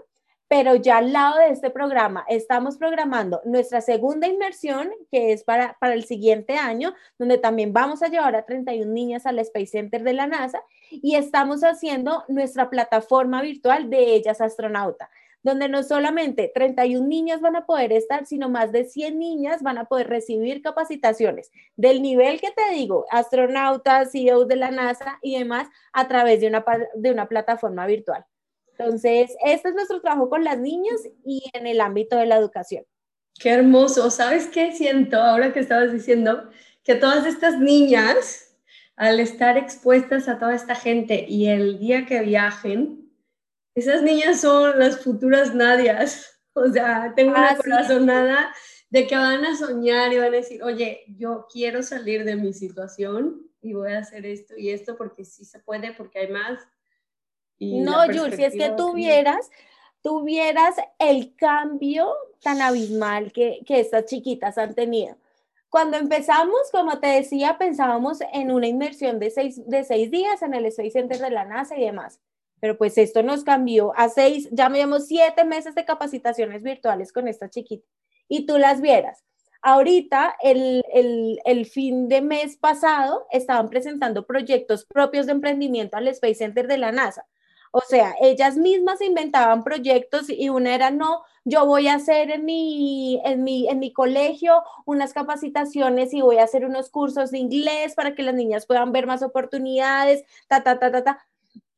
pero 0.47 0.75
ya 0.75 0.97
al 0.97 1.13
lado 1.13 1.37
de 1.37 1.49
este 1.49 1.69
programa 1.69 2.25
estamos 2.27 2.77
programando 2.77 3.41
nuestra 3.45 3.79
segunda 3.79 4.27
inmersión, 4.27 4.91
que 5.09 5.31
es 5.31 5.43
para, 5.45 5.77
para 5.79 5.93
el 5.93 6.03
siguiente 6.03 6.57
año, 6.57 6.93
donde 7.17 7.37
también 7.37 7.71
vamos 7.71 8.03
a 8.03 8.09
llevar 8.09 8.35
a 8.35 8.45
31 8.45 8.91
niñas 8.91 9.25
al 9.25 9.39
Space 9.39 9.67
Center 9.67 10.03
de 10.03 10.13
la 10.13 10.27
NASA 10.27 10.61
y 10.89 11.15
estamos 11.15 11.63
haciendo 11.63 12.25
nuestra 12.27 12.69
plataforma 12.69 13.41
virtual 13.41 13.89
de 13.89 14.13
ellas 14.13 14.41
astronauta 14.41 15.09
donde 15.43 15.69
no 15.69 15.83
solamente 15.83 16.51
31 16.53 17.07
niñas 17.07 17.41
van 17.41 17.55
a 17.55 17.65
poder 17.65 17.91
estar, 17.93 18.25
sino 18.25 18.49
más 18.49 18.71
de 18.71 18.85
100 18.85 19.17
niñas 19.17 19.61
van 19.61 19.77
a 19.77 19.85
poder 19.85 20.07
recibir 20.07 20.61
capacitaciones 20.61 21.51
del 21.75 22.01
nivel 22.01 22.39
que 22.39 22.51
te 22.51 22.73
digo, 22.73 23.05
astronautas, 23.09 24.11
CEOs 24.11 24.47
de 24.47 24.55
la 24.55 24.71
NASA 24.71 25.19
y 25.21 25.37
demás, 25.37 25.67
a 25.93 26.07
través 26.07 26.41
de 26.41 26.47
una, 26.47 26.63
de 26.95 27.11
una 27.11 27.27
plataforma 27.27 27.85
virtual. 27.85 28.25
Entonces, 28.77 29.35
este 29.43 29.69
es 29.69 29.75
nuestro 29.75 30.01
trabajo 30.01 30.29
con 30.29 30.43
las 30.43 30.57
niñas 30.57 31.01
y 31.23 31.43
en 31.53 31.67
el 31.67 31.81
ámbito 31.81 32.17
de 32.17 32.25
la 32.25 32.37
educación. 32.37 32.83
Qué 33.39 33.49
hermoso. 33.49 34.09
¿Sabes 34.11 34.47
qué 34.47 34.71
siento 34.71 35.21
ahora 35.21 35.53
que 35.53 35.59
estabas 35.59 35.91
diciendo? 35.91 36.49
Que 36.83 36.95
todas 36.95 37.25
estas 37.25 37.59
niñas, 37.59 38.55
al 38.95 39.19
estar 39.19 39.57
expuestas 39.57 40.27
a 40.27 40.39
toda 40.39 40.55
esta 40.55 40.75
gente 40.75 41.25
y 41.27 41.47
el 41.47 41.79
día 41.79 42.05
que 42.05 42.21
viajen, 42.21 43.00
esas 43.75 44.01
niñas 44.01 44.41
son 44.41 44.77
las 44.79 44.99
futuras 44.99 45.53
Nadias. 45.53 46.27
O 46.53 46.67
sea, 46.67 47.13
tengo 47.15 47.31
una 47.31 47.55
corazonada 47.55 48.53
de 48.89 49.07
que 49.07 49.15
van 49.15 49.45
a 49.45 49.55
soñar 49.55 50.11
y 50.11 50.17
van 50.17 50.33
a 50.33 50.37
decir, 50.37 50.61
oye, 50.61 51.05
yo 51.07 51.47
quiero 51.49 51.81
salir 51.81 52.25
de 52.25 52.35
mi 52.35 52.51
situación 52.51 53.49
y 53.61 53.71
voy 53.71 53.93
a 53.93 53.99
hacer 53.99 54.25
esto 54.25 54.57
y 54.57 54.69
esto 54.69 54.97
porque 54.97 55.23
sí 55.23 55.45
se 55.45 55.59
puede, 55.59 55.93
porque 55.93 56.19
hay 56.19 56.27
más 56.27 56.59
no, 57.61 58.05
Jules, 58.05 58.35
si 58.35 58.43
es 58.43 58.53
que 58.53 58.71
tuvieras, 58.71 59.49
tuvieras 60.01 60.75
el 60.97 61.35
cambio 61.35 62.11
tan 62.41 62.61
abismal 62.61 63.31
que, 63.31 63.61
que 63.65 63.79
estas 63.79 64.05
chiquitas 64.05 64.57
han 64.57 64.73
tenido. 64.73 65.15
Cuando 65.69 65.97
empezamos, 65.97 66.59
como 66.71 66.99
te 66.99 67.07
decía, 67.07 67.57
pensábamos 67.57 68.19
en 68.33 68.51
una 68.51 68.67
inmersión 68.67 69.19
de 69.19 69.29
seis, 69.29 69.61
de 69.69 69.83
seis 69.83 70.11
días 70.11 70.41
en 70.41 70.53
el 70.53 70.65
Space 70.65 70.91
Center 70.91 71.19
de 71.19 71.29
la 71.29 71.45
NASA 71.45 71.77
y 71.77 71.85
demás. 71.85 72.19
Pero 72.61 72.77
pues 72.77 72.97
esto 72.97 73.23
nos 73.23 73.43
cambió 73.43 73.91
a 73.97 74.07
seis, 74.07 74.47
ya 74.51 74.69
llevamos 74.69 75.07
siete 75.07 75.43
meses 75.43 75.75
de 75.75 75.83
capacitaciones 75.83 76.63
virtuales 76.63 77.11
con 77.11 77.27
esta 77.27 77.49
chiquita. 77.49 77.85
Y 78.29 78.45
tú 78.45 78.57
las 78.57 78.79
vieras. 78.79 79.25
Ahorita, 79.63 80.35
el, 80.41 80.83
el, 80.93 81.39
el, 81.43 81.65
fin 81.65 82.07
de 82.07 82.21
mes 82.21 82.55
pasado, 82.57 83.27
estaban 83.31 83.69
presentando 83.69 84.25
proyectos 84.25 84.85
propios 84.85 85.25
de 85.25 85.33
emprendimiento 85.33 85.97
al 85.97 86.07
Space 86.07 86.35
Center 86.35 86.67
de 86.67 86.77
la 86.77 86.91
NASA. 86.91 87.27
O 87.71 87.81
sea, 87.81 88.15
ellas 88.21 88.57
mismas 88.57 89.01
inventaban 89.01 89.63
proyectos 89.63 90.29
y 90.29 90.49
una 90.49 90.75
era, 90.75 90.91
no, 90.91 91.23
yo 91.45 91.65
voy 91.65 91.87
a 91.87 91.95
hacer 91.95 92.29
en 92.29 92.43
mi, 92.43 93.21
en 93.23 93.43
mi, 93.43 93.69
en 93.69 93.79
mi 93.79 93.93
colegio 93.93 94.61
unas 94.85 95.13
capacitaciones 95.13 96.13
y 96.13 96.21
voy 96.21 96.37
a 96.39 96.43
hacer 96.43 96.65
unos 96.65 96.89
cursos 96.89 97.31
de 97.31 97.37
inglés 97.37 97.95
para 97.95 98.13
que 98.13 98.23
las 98.23 98.35
niñas 98.35 98.65
puedan 98.65 98.91
ver 98.91 99.07
más 99.07 99.23
oportunidades, 99.23 100.23
ta, 100.47 100.63
ta, 100.63 100.79
ta, 100.79 100.91
ta, 100.91 101.03
ta. 101.03 101.25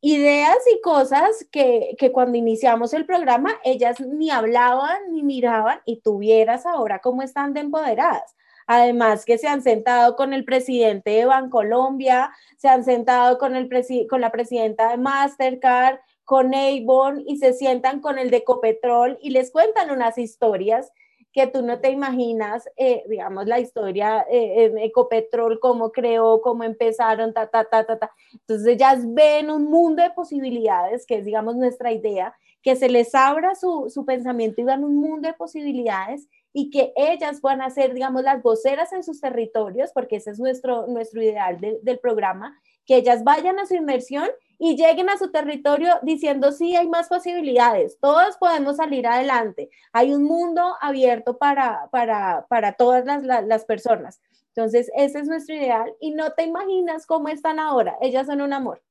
Ideas 0.06 0.58
y 0.70 0.82
cosas 0.82 1.48
que, 1.50 1.96
que 1.98 2.12
cuando 2.12 2.38
iniciamos 2.38 2.94
el 2.94 3.06
programa 3.06 3.54
ellas 3.64 4.02
ni 4.02 4.32
hablaban 4.32 5.14
ni 5.14 5.24
miraban 5.24 5.80
y 5.86 6.02
tuvieras 6.02 6.66
ahora 6.66 7.00
cómo 7.00 7.22
están 7.22 7.54
de 7.54 7.62
empoderadas. 7.62 8.36
Además 8.68 9.24
que 9.24 9.38
se 9.38 9.48
han 9.48 9.62
sentado 9.62 10.18
con 10.18 10.34
el 10.34 10.44
presidente 10.44 11.12
de 11.12 11.26
Bancolombia, 11.26 12.34
se 12.58 12.68
han 12.68 12.84
sentado 12.84 13.38
con, 13.38 13.56
el 13.56 13.70
con 14.10 14.20
la 14.20 14.30
presidenta 14.30 14.90
de 14.90 14.98
Mastercard, 14.98 16.00
con 16.26 16.54
Avon 16.54 17.24
y 17.26 17.38
se 17.38 17.54
sientan 17.54 18.02
con 18.02 18.20
el 18.20 18.30
de 18.30 18.38
Ecopetrol 18.38 19.18
y 19.22 19.30
les 19.30 19.52
cuentan 19.52 19.90
unas 19.90 20.18
historias 20.18 20.92
que 21.34 21.48
tú 21.48 21.64
no 21.64 21.80
te 21.80 21.90
imaginas, 21.90 22.70
eh, 22.78 23.04
digamos, 23.10 23.48
la 23.48 23.60
historia 23.60 24.26
eh, 24.30 24.66
en 24.66 24.78
Ecopetrol, 24.78 25.60
cómo 25.60 25.92
creó, 25.92 26.42
cómo 26.42 26.64
empezaron, 26.64 27.34
ta, 27.34 27.48
ta, 27.48 27.66
ta, 27.66 27.84
ta, 27.86 27.98
ta. 27.98 28.12
Entonces 28.32 28.68
ellas 28.68 29.00
ven 29.14 29.50
un 29.50 29.66
mundo 29.66 30.04
de 30.04 30.12
posibilidades, 30.12 31.08
que 31.08 31.16
es, 31.16 31.26
digamos, 31.26 31.56
nuestra 31.56 31.92
idea, 31.92 32.36
que 32.62 32.76
se 32.76 32.88
les 32.88 33.14
abra 33.16 33.56
su, 33.56 33.90
su 33.90 34.06
pensamiento 34.06 34.62
y 34.62 34.64
vean 34.64 34.84
un 34.84 34.96
mundo 34.96 35.28
de 35.28 35.34
posibilidades 35.34 36.30
y 36.54 36.70
que 36.70 36.94
ellas 36.96 37.42
van 37.42 37.62
a 37.62 37.70
ser, 37.72 37.96
digamos, 37.96 38.22
las 38.22 38.44
voceras 38.44 38.94
en 38.94 39.04
sus 39.04 39.20
territorios, 39.20 39.92
porque 39.92 40.18
ese 40.18 40.30
es 40.30 40.40
nuestro, 40.40 40.86
nuestro 40.86 41.22
ideal 41.22 41.60
del 41.60 42.00
programa, 42.00 42.56
que 42.86 42.98
ellas 42.98 43.24
vayan 43.24 43.60
a 43.60 43.66
su 43.66 43.76
inmersión 43.76 44.30
y 44.58 44.76
lleguen 44.76 45.10
a 45.10 45.18
su 45.18 45.32
territorio 45.32 46.00
diciendo, 46.04 46.52
sí, 46.52 46.76
hay 46.76 46.88
más 46.88 47.10
posibilidades, 47.10 47.98
todos 48.00 48.38
podemos 48.38 48.78
salir 48.78 49.06
adelante, 49.08 49.70
hay 49.92 50.14
un 50.14 50.24
mundo 50.24 50.76
abierto 50.80 51.38
para, 51.38 51.90
para, 51.92 52.46
para 52.48 52.74
todas 52.74 53.06
las, 53.06 53.46
las, 53.46 53.66
personas. 53.66 54.22
Entonces, 54.56 54.90
ese 54.96 55.20
es 55.20 55.28
nuestro 55.28 55.56
ideal 55.56 55.94
y 56.00 56.12
no 56.12 56.32
te 56.32 56.44
imaginas 56.44 57.06
cómo 57.06 57.28
están 57.28 57.60
ahora, 57.60 57.98
ellas 58.02 58.28
son 58.28 58.42
un 58.42 58.54
amor. 58.54 58.82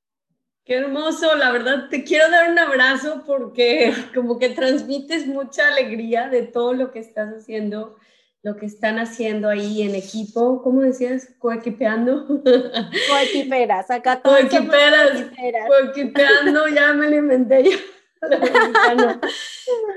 Qué 0.65 0.77
hermoso, 0.77 1.35
la 1.37 1.51
verdad 1.51 1.89
te 1.89 2.05
quiero 2.05 2.31
dar 2.31 2.51
un 2.51 2.59
abrazo 2.59 3.23
porque 3.27 3.93
como 4.15 4.39
que 4.39 4.51
transmites 4.51 5.27
mucha 5.27 5.69
alegría 5.69 6.29
de 6.29 6.43
todo 6.43 6.73
lo 6.73 6.93
que 6.93 7.01
estás 7.01 7.35
haciendo 7.35 7.97
lo 8.43 8.57
que 8.57 8.67
están 8.67 8.99
haciendo 8.99 9.49
ahí 9.49 9.83
en 9.83 9.95
equipo, 9.95 10.63
¿cómo 10.63 10.83
decías? 10.83 11.33
Coequipeando. 11.39 12.27
Coequiperas, 13.09 13.91
acá 13.91 14.21
todos 14.21 14.41
Coequiperas, 14.41 15.31
coequipeando, 15.69 16.69
ya 16.75 16.93
me 16.93 17.09
lo 17.09 17.17
inventé 17.17 17.71
yo. 17.71 17.79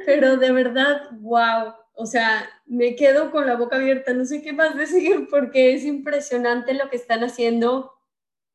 Pero 0.06 0.38
de 0.38 0.52
verdad, 0.52 1.10
wow, 1.14 1.74
o 1.94 2.06
sea, 2.06 2.50
me 2.66 2.96
quedo 2.96 3.32
con 3.32 3.48
la 3.48 3.56
boca 3.56 3.78
abierta, 3.78 4.14
no 4.14 4.26
sé 4.26 4.42
qué 4.42 4.54
más 4.54 4.76
decir 4.76 5.28
porque 5.30 5.74
es 5.74 5.84
impresionante 5.84 6.74
lo 6.74 6.90
que 6.90 6.98
están 6.98 7.24
haciendo 7.24 7.94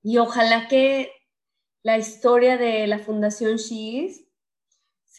y 0.02 0.18
ojalá 0.18 0.68
que 0.68 1.12
la 1.82 1.98
historia 1.98 2.56
de 2.56 2.86
la 2.86 2.98
Fundación 2.98 3.56
She's 3.56 4.24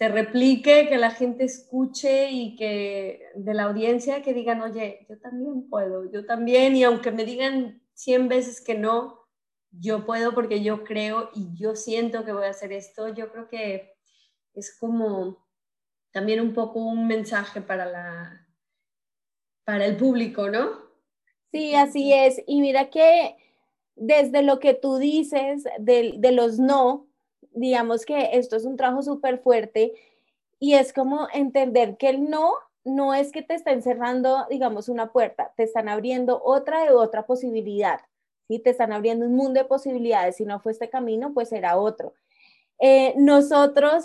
se 0.02 0.10
replique, 0.10 0.88
que 0.89 0.97
la 0.97 1.12
gente 1.12 1.43
escuche 1.43 2.32
y 2.32 2.56
que 2.56 3.22
de 3.36 3.54
la 3.54 3.66
audiencia 3.66 4.24
que 4.24 4.34
digan, 4.34 4.60
oye, 4.60 5.06
yo 5.08 5.20
también 5.20 5.70
puedo, 5.70 6.12
yo 6.12 6.26
también, 6.26 6.76
y 6.76 6.84
aunque 6.84 7.12
me 7.12 7.24
digan 7.24 7.84
100 7.93 8.28
veces 8.28 8.62
que 8.62 8.74
no, 8.74 9.28
yo 9.70 10.04
puedo 10.04 10.34
porque 10.34 10.64
yo 10.64 10.84
creo 10.86 11.30
y 11.36 11.56
yo 11.56 11.76
siento 11.76 12.26
que 12.26 12.34
voy 12.34 12.45
a 12.45 12.49
hacer 12.49 12.74
esto, 12.74 13.10
yo 13.10 13.32
creo 13.32 13.47
que 13.47 13.93
es 14.56 14.76
como 14.80 15.45
también 16.10 16.41
un 16.41 16.56
poco 16.56 16.80
un 16.80 17.06
mensaje 17.06 17.62
para 17.62 17.86
la 17.86 18.47
para 19.66 19.86
el 19.86 19.97
público, 19.97 20.49
¿no? 20.49 20.80
Sí, 21.52 21.76
así 21.76 22.12
es. 22.12 22.41
Y 22.47 22.62
mira 22.62 22.89
que 22.89 23.36
desde 23.93 24.41
lo 24.41 24.58
que 24.58 24.74
tú 24.74 24.97
dices 24.97 25.64
de, 25.78 26.16
de 26.18 26.32
los 26.32 26.58
no, 26.58 27.11
digamos 27.52 28.06
que 28.06 28.32
esto 28.34 28.56
es 28.56 28.66
un 28.66 28.78
trabajo 28.78 29.02
súper 29.02 29.39
fuerte 29.39 29.93
y 30.60 30.76
es 30.76 30.93
como 30.93 31.28
entender 31.34 31.97
que 31.97 32.10
el 32.10 32.30
no 32.30 32.54
no 32.84 33.14
es 33.14 33.32
que 33.32 33.41
te 33.41 33.54
está 33.54 33.72
encerrando, 33.72 34.45
digamos, 34.49 34.89
una 34.89 35.12
puerta, 35.12 35.54
te 35.56 35.64
están 35.64 35.88
abriendo 35.89 36.41
otra 36.43 36.84
de 36.84 36.91
otra 36.91 37.26
posibilidad, 37.26 37.99
¿sí? 38.47 38.60
Te 38.60 38.72
están 38.72 38.91
abriendo 38.91 39.26
un 39.26 39.36
mundo 39.36 39.60
de 39.60 39.66
posibilidades. 39.66 40.38
Si 40.38 40.45
no 40.45 40.60
fue 40.60 40.72
este 40.72 40.89
camino, 40.89 41.34
pues 41.34 41.49
será 41.49 41.78
otro. 41.78 42.14
Eh, 42.80 43.14
nosotros, 43.18 44.04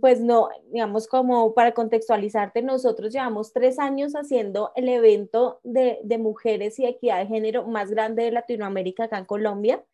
pues 0.00 0.20
no, 0.20 0.48
digamos, 0.70 1.08
como 1.08 1.54
para 1.54 1.72
contextualizarte, 1.72 2.62
nosotros 2.62 3.12
llevamos 3.12 3.52
tres 3.52 3.78
años 3.78 4.14
haciendo 4.14 4.70
el 4.76 4.88
evento 4.88 5.60
de, 5.64 5.98
de 6.04 6.18
mujeres 6.18 6.78
y 6.78 6.86
equidad 6.86 7.18
de 7.18 7.26
género 7.26 7.64
más 7.64 7.90
grande 7.90 8.24
de 8.24 8.30
Latinoamérica 8.30 9.04
acá 9.04 9.18
en 9.18 9.24
Colombia. 9.24 9.84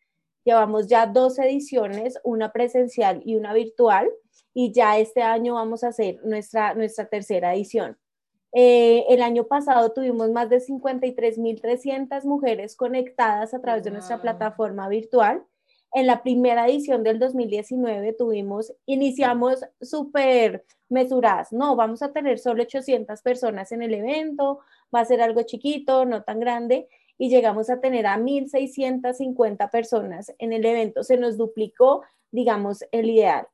Llevamos 0.43 0.87
ya 0.87 1.05
dos 1.05 1.37
ediciones, 1.39 2.19
una 2.23 2.51
presencial 2.51 3.21
y 3.25 3.35
una 3.35 3.53
virtual, 3.53 4.09
y 4.53 4.71
ya 4.71 4.97
este 4.97 5.21
año 5.21 5.53
vamos 5.53 5.83
a 5.83 5.89
hacer 5.89 6.19
nuestra, 6.23 6.73
nuestra 6.73 7.05
tercera 7.05 7.53
edición. 7.53 7.97
Eh, 8.53 9.05
el 9.09 9.21
año 9.21 9.45
pasado 9.45 9.93
tuvimos 9.93 10.29
más 10.31 10.49
de 10.49 10.59
53.300 10.59 12.25
mujeres 12.25 12.75
conectadas 12.75 13.53
a 13.53 13.61
través 13.61 13.83
de 13.83 13.91
nuestra 13.91 14.21
plataforma 14.21 14.89
virtual. 14.89 15.43
En 15.93 16.07
la 16.07 16.21
primera 16.21 16.67
edición 16.67 17.03
del 17.03 17.19
2019 17.19 18.13
tuvimos, 18.13 18.73
iniciamos 18.85 19.63
súper 19.81 20.65
mesuradas, 20.89 21.53
no, 21.53 21.75
vamos 21.75 22.01
a 22.01 22.11
tener 22.11 22.39
solo 22.39 22.63
800 22.63 23.21
personas 23.21 23.71
en 23.71 23.81
el 23.81 23.93
evento, 23.93 24.59
va 24.93 25.01
a 25.01 25.05
ser 25.05 25.21
algo 25.21 25.43
chiquito, 25.43 26.05
no 26.05 26.23
tan 26.23 26.39
grande, 26.39 26.89
y 27.21 27.29
llegamos 27.29 27.69
a 27.69 27.79
tener 27.79 28.07
a 28.07 28.17
1.650 28.17 29.69
personas 29.69 30.33
en 30.39 30.53
el 30.53 30.65
evento. 30.65 31.03
Se 31.03 31.17
nos 31.17 31.37
duplicó, 31.37 32.01
digamos, 32.31 32.83
el 32.91 33.11
ideal. 33.11 33.47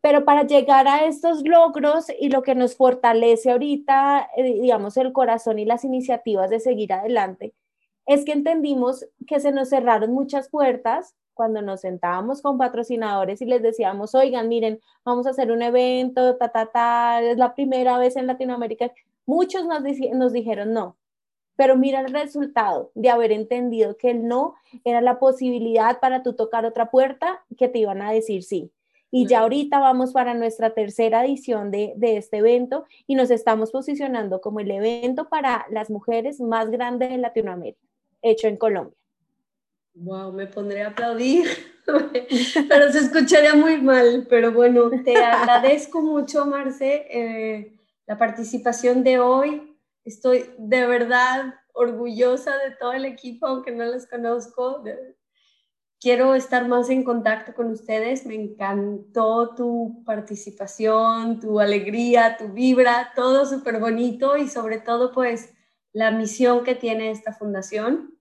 Pero 0.00 0.24
para 0.24 0.46
llegar 0.46 0.86
a 0.86 1.04
estos 1.04 1.42
logros 1.42 2.06
y 2.20 2.28
lo 2.28 2.42
que 2.42 2.54
nos 2.54 2.76
fortalece 2.76 3.50
ahorita, 3.50 4.30
eh, 4.36 4.60
digamos, 4.60 4.96
el 4.96 5.12
corazón 5.12 5.58
y 5.58 5.64
las 5.64 5.84
iniciativas 5.84 6.50
de 6.50 6.60
seguir 6.60 6.92
adelante, 6.92 7.52
es 8.06 8.24
que 8.24 8.30
entendimos 8.30 9.04
que 9.26 9.40
se 9.40 9.50
nos 9.50 9.70
cerraron 9.70 10.12
muchas 10.12 10.48
puertas 10.48 11.16
cuando 11.34 11.62
nos 11.62 11.80
sentábamos 11.80 12.40
con 12.42 12.58
patrocinadores 12.58 13.42
y 13.42 13.46
les 13.46 13.60
decíamos, 13.60 14.14
oigan, 14.14 14.48
miren, 14.48 14.78
vamos 15.04 15.26
a 15.26 15.30
hacer 15.30 15.50
un 15.50 15.62
evento, 15.62 16.36
ta, 16.36 16.52
ta, 16.52 16.66
ta, 16.66 17.20
es 17.22 17.38
la 17.38 17.56
primera 17.56 17.98
vez 17.98 18.14
en 18.14 18.28
Latinoamérica. 18.28 18.92
Muchos 19.26 19.64
nos, 19.66 19.82
nos 20.12 20.32
dijeron 20.32 20.72
no, 20.72 20.96
pero 21.60 21.76
mira 21.76 22.00
el 22.00 22.10
resultado 22.10 22.90
de 22.94 23.10
haber 23.10 23.32
entendido 23.32 23.98
que 23.98 24.12
el 24.12 24.26
no 24.26 24.54
era 24.82 25.02
la 25.02 25.18
posibilidad 25.18 26.00
para 26.00 26.22
tú 26.22 26.32
tocar 26.32 26.64
otra 26.64 26.90
puerta 26.90 27.44
que 27.58 27.68
te 27.68 27.80
iban 27.80 28.00
a 28.00 28.10
decir 28.10 28.44
sí. 28.44 28.72
Y 29.10 29.26
ya 29.26 29.40
ahorita 29.40 29.78
vamos 29.78 30.14
para 30.14 30.32
nuestra 30.32 30.72
tercera 30.72 31.22
edición 31.22 31.70
de, 31.70 31.92
de, 31.96 32.16
este 32.16 32.38
evento 32.38 32.86
y 33.06 33.14
nos 33.14 33.30
estamos 33.30 33.72
posicionando 33.72 34.40
como 34.40 34.60
el 34.60 34.70
evento 34.70 35.28
para 35.28 35.66
las 35.70 35.90
mujeres 35.90 36.40
más 36.40 36.70
grande 36.70 37.08
de 37.08 37.18
Latinoamérica, 37.18 37.86
hecho 38.22 38.48
en 38.48 38.56
Colombia. 38.56 38.96
Wow, 39.96 40.32
me 40.32 40.46
pondré 40.46 40.82
a 40.82 40.88
aplaudir, 40.88 41.46
pero 42.70 42.90
se 42.90 43.00
escucharía 43.00 43.52
muy 43.52 43.82
mal. 43.82 44.26
Pero 44.30 44.50
bueno, 44.50 44.88
te 45.04 45.14
agradezco 45.22 46.00
mucho, 46.00 46.46
Marce, 46.46 47.04
eh, 47.10 47.78
la 48.06 48.16
participación 48.16 49.04
de 49.04 49.18
hoy. 49.18 49.69
Estoy 50.10 50.50
de 50.58 50.88
verdad 50.88 51.54
orgullosa 51.72 52.56
de 52.58 52.72
todo 52.72 52.94
el 52.94 53.04
equipo, 53.04 53.46
aunque 53.46 53.70
no 53.70 53.84
los 53.84 54.08
conozco. 54.08 54.82
Quiero 56.00 56.34
estar 56.34 56.66
más 56.66 56.90
en 56.90 57.04
contacto 57.04 57.54
con 57.54 57.70
ustedes. 57.70 58.26
Me 58.26 58.34
encantó 58.34 59.54
tu 59.54 60.02
participación, 60.04 61.38
tu 61.38 61.60
alegría, 61.60 62.36
tu 62.36 62.48
vibra, 62.48 63.12
todo 63.14 63.46
súper 63.46 63.78
bonito 63.78 64.36
y 64.36 64.48
sobre 64.48 64.80
todo 64.80 65.12
pues 65.12 65.52
la 65.92 66.10
misión 66.10 66.64
que 66.64 66.74
tiene 66.74 67.12
esta 67.12 67.32
fundación. 67.32 68.18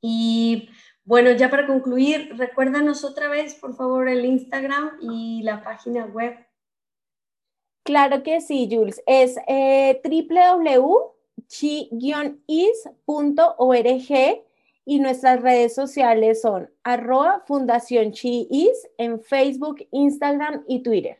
Y 0.00 0.68
bueno, 1.02 1.32
ya 1.32 1.50
para 1.50 1.66
concluir, 1.66 2.36
recuérdanos 2.36 3.02
otra 3.02 3.28
vez, 3.28 3.56
por 3.56 3.74
favor, 3.74 4.08
el 4.08 4.24
Instagram 4.24 4.98
y 5.00 5.42
la 5.42 5.64
página 5.64 6.06
web 6.06 6.36
Claro 7.88 8.22
que 8.22 8.42
sí, 8.42 8.68
Jules. 8.70 9.02
Es 9.06 9.38
eh, 9.48 10.02
www.chi-is.org 10.04 11.14
y 14.84 15.00
nuestras 15.00 15.40
redes 15.40 15.74
sociales 15.74 16.42
son 16.42 16.70
arroba 16.84 17.42
Fundación 17.46 18.12
Chi-is 18.12 18.86
en 18.98 19.22
Facebook, 19.22 19.88
Instagram 19.90 20.64
y 20.68 20.82
Twitter. 20.82 21.16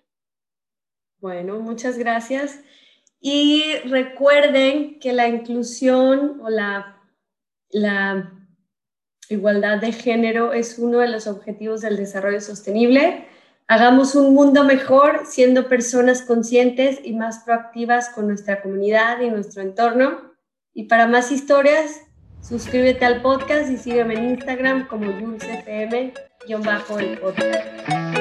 Bueno, 1.20 1.58
muchas 1.58 1.96
gracias. 1.96 2.60
Y 3.18 3.64
recuerden 3.86 4.98
que 4.98 5.14
la 5.14 5.26
inclusión 5.26 6.38
o 6.42 6.50
la, 6.50 7.00
la 7.70 8.30
igualdad 9.30 9.78
de 9.80 9.92
género 9.92 10.52
es 10.52 10.78
uno 10.78 10.98
de 10.98 11.08
los 11.08 11.26
objetivos 11.26 11.80
del 11.80 11.96
desarrollo 11.96 12.42
sostenible. 12.42 13.26
Hagamos 13.70 14.14
un 14.14 14.32
mundo 14.32 14.64
mejor 14.64 15.26
siendo 15.26 15.68
personas 15.68 16.22
conscientes 16.22 17.00
y 17.04 17.12
más 17.12 17.40
proactivas 17.40 18.08
con 18.08 18.26
nuestra 18.26 18.62
comunidad 18.62 19.20
y 19.20 19.28
nuestro 19.28 19.60
entorno. 19.60 20.32
Y 20.72 20.84
para 20.84 21.06
más 21.06 21.30
historias, 21.30 22.00
suscríbete 22.40 23.04
al 23.04 23.20
podcast 23.20 23.70
y 23.70 23.76
sígueme 23.76 24.14
en 24.14 24.30
Instagram 24.30 24.88
como 24.88 25.12
JulesFM-el 25.12 26.14
podcast. 27.20 28.17